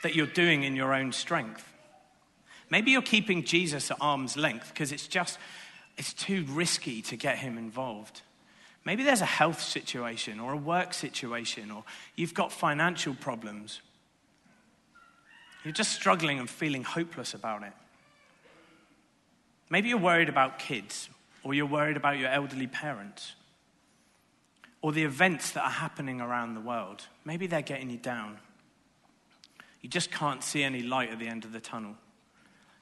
that 0.02 0.16
you're 0.16 0.26
doing 0.26 0.64
in 0.64 0.74
your 0.74 0.92
own 0.92 1.12
strength? 1.12 1.72
Maybe 2.70 2.90
you're 2.90 3.02
keeping 3.02 3.44
Jesus 3.44 3.92
at 3.92 3.98
arm's 4.00 4.37
length 4.37 4.70
because 4.74 4.90
it's 4.90 5.06
just, 5.06 5.38
it's 5.96 6.12
too 6.12 6.44
risky 6.48 7.02
to 7.02 7.14
get 7.14 7.38
him 7.38 7.56
involved. 7.56 8.22
Maybe 8.87 9.03
there's 9.03 9.20
a 9.20 9.27
health 9.27 9.61
situation 9.61 10.38
or 10.38 10.53
a 10.53 10.57
work 10.57 10.94
situation, 10.94 11.72
or 11.72 11.83
you've 12.14 12.35
got 12.35 12.53
financial 12.53 13.14
problems. 13.14 13.81
You're 15.64 15.72
just 15.72 15.90
struggling 15.90 16.38
and 16.38 16.49
feeling 16.49 16.85
hopeless 16.85 17.35
about 17.35 17.64
it. 17.64 17.72
Maybe 19.68 19.88
you're 19.88 19.99
worried 19.99 20.29
about 20.29 20.61
kids, 20.61 21.09
or 21.42 21.53
you're 21.53 21.66
worried 21.66 21.96
about 21.96 22.18
your 22.18 22.29
elderly 22.29 22.68
parents, 22.68 23.35
or 24.83 24.92
the 24.92 25.03
events 25.03 25.51
that 25.51 25.64
are 25.64 25.70
happening 25.70 26.20
around 26.20 26.55
the 26.55 26.61
world. 26.61 27.07
Maybe 27.25 27.49
they're 27.49 27.62
getting 27.62 27.90
you 27.90 27.99
down. 27.99 28.38
You 29.81 29.88
just 29.88 30.12
can't 30.12 30.44
see 30.44 30.62
any 30.62 30.83
light 30.83 31.11
at 31.11 31.18
the 31.18 31.27
end 31.27 31.44
of 31.44 31.51
the 31.51 31.59
tunnel. 31.59 31.96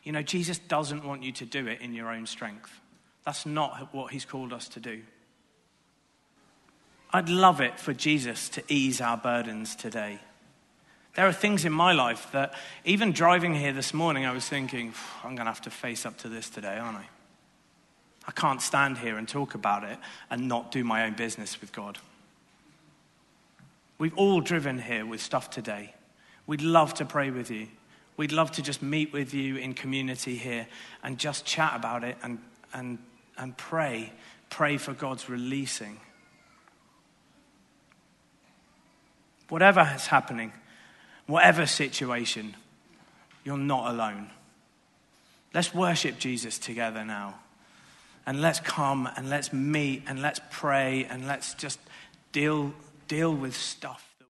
You 0.02 0.12
know, 0.12 0.22
Jesus 0.22 0.58
doesn't 0.58 1.02
want 1.02 1.22
you 1.22 1.32
to 1.32 1.46
do 1.46 1.66
it 1.66 1.80
in 1.80 1.94
your 1.94 2.10
own 2.10 2.26
strength. 2.26 2.78
That's 3.24 3.46
not 3.46 3.94
what 3.94 4.12
he's 4.12 4.26
called 4.26 4.52
us 4.52 4.68
to 4.68 4.80
do. 4.80 5.00
I'd 7.14 7.28
love 7.28 7.60
it 7.60 7.78
for 7.78 7.92
Jesus 7.92 8.48
to 8.50 8.62
ease 8.66 9.00
our 9.00 9.16
burdens 9.16 9.76
today. 9.76 10.18
There 11.14 11.28
are 11.28 11.32
things 11.32 11.64
in 11.64 11.72
my 11.72 11.92
life 11.92 12.26
that, 12.32 12.54
even 12.84 13.12
driving 13.12 13.54
here 13.54 13.72
this 13.72 13.94
morning, 13.94 14.26
I 14.26 14.32
was 14.32 14.48
thinking, 14.48 14.92
I'm 15.22 15.36
going 15.36 15.46
to 15.46 15.52
have 15.52 15.60
to 15.60 15.70
face 15.70 16.04
up 16.04 16.18
to 16.18 16.28
this 16.28 16.50
today, 16.50 16.76
aren't 16.76 16.98
I? 16.98 17.06
I 18.26 18.32
can't 18.32 18.60
stand 18.60 18.98
here 18.98 19.16
and 19.16 19.28
talk 19.28 19.54
about 19.54 19.84
it 19.84 19.96
and 20.28 20.48
not 20.48 20.72
do 20.72 20.82
my 20.82 21.04
own 21.04 21.12
business 21.12 21.60
with 21.60 21.70
God. 21.72 21.98
We've 23.96 24.18
all 24.18 24.40
driven 24.40 24.80
here 24.80 25.06
with 25.06 25.22
stuff 25.22 25.50
today. 25.50 25.94
We'd 26.48 26.62
love 26.62 26.94
to 26.94 27.04
pray 27.04 27.30
with 27.30 27.48
you. 27.48 27.68
We'd 28.16 28.32
love 28.32 28.50
to 28.52 28.62
just 28.62 28.82
meet 28.82 29.12
with 29.12 29.32
you 29.32 29.54
in 29.54 29.74
community 29.74 30.34
here 30.34 30.66
and 31.04 31.16
just 31.16 31.44
chat 31.44 31.76
about 31.76 32.02
it 32.02 32.16
and, 32.24 32.40
and, 32.72 32.98
and 33.38 33.56
pray. 33.56 34.12
Pray 34.50 34.78
for 34.78 34.94
God's 34.94 35.28
releasing. 35.28 36.00
Whatever 39.48 39.90
is 39.94 40.06
happening, 40.06 40.52
whatever 41.26 41.66
situation, 41.66 42.56
you're 43.44 43.58
not 43.58 43.90
alone. 43.90 44.30
Let's 45.52 45.74
worship 45.74 46.18
Jesus 46.18 46.58
together 46.58 47.04
now. 47.04 47.36
And 48.26 48.40
let's 48.40 48.58
come 48.58 49.08
and 49.16 49.28
let's 49.28 49.52
meet 49.52 50.04
and 50.06 50.22
let's 50.22 50.40
pray 50.50 51.04
and 51.04 51.26
let's 51.26 51.54
just 51.54 51.78
deal, 52.32 52.72
deal 53.06 53.34
with 53.34 53.54
stuff. 53.54 54.13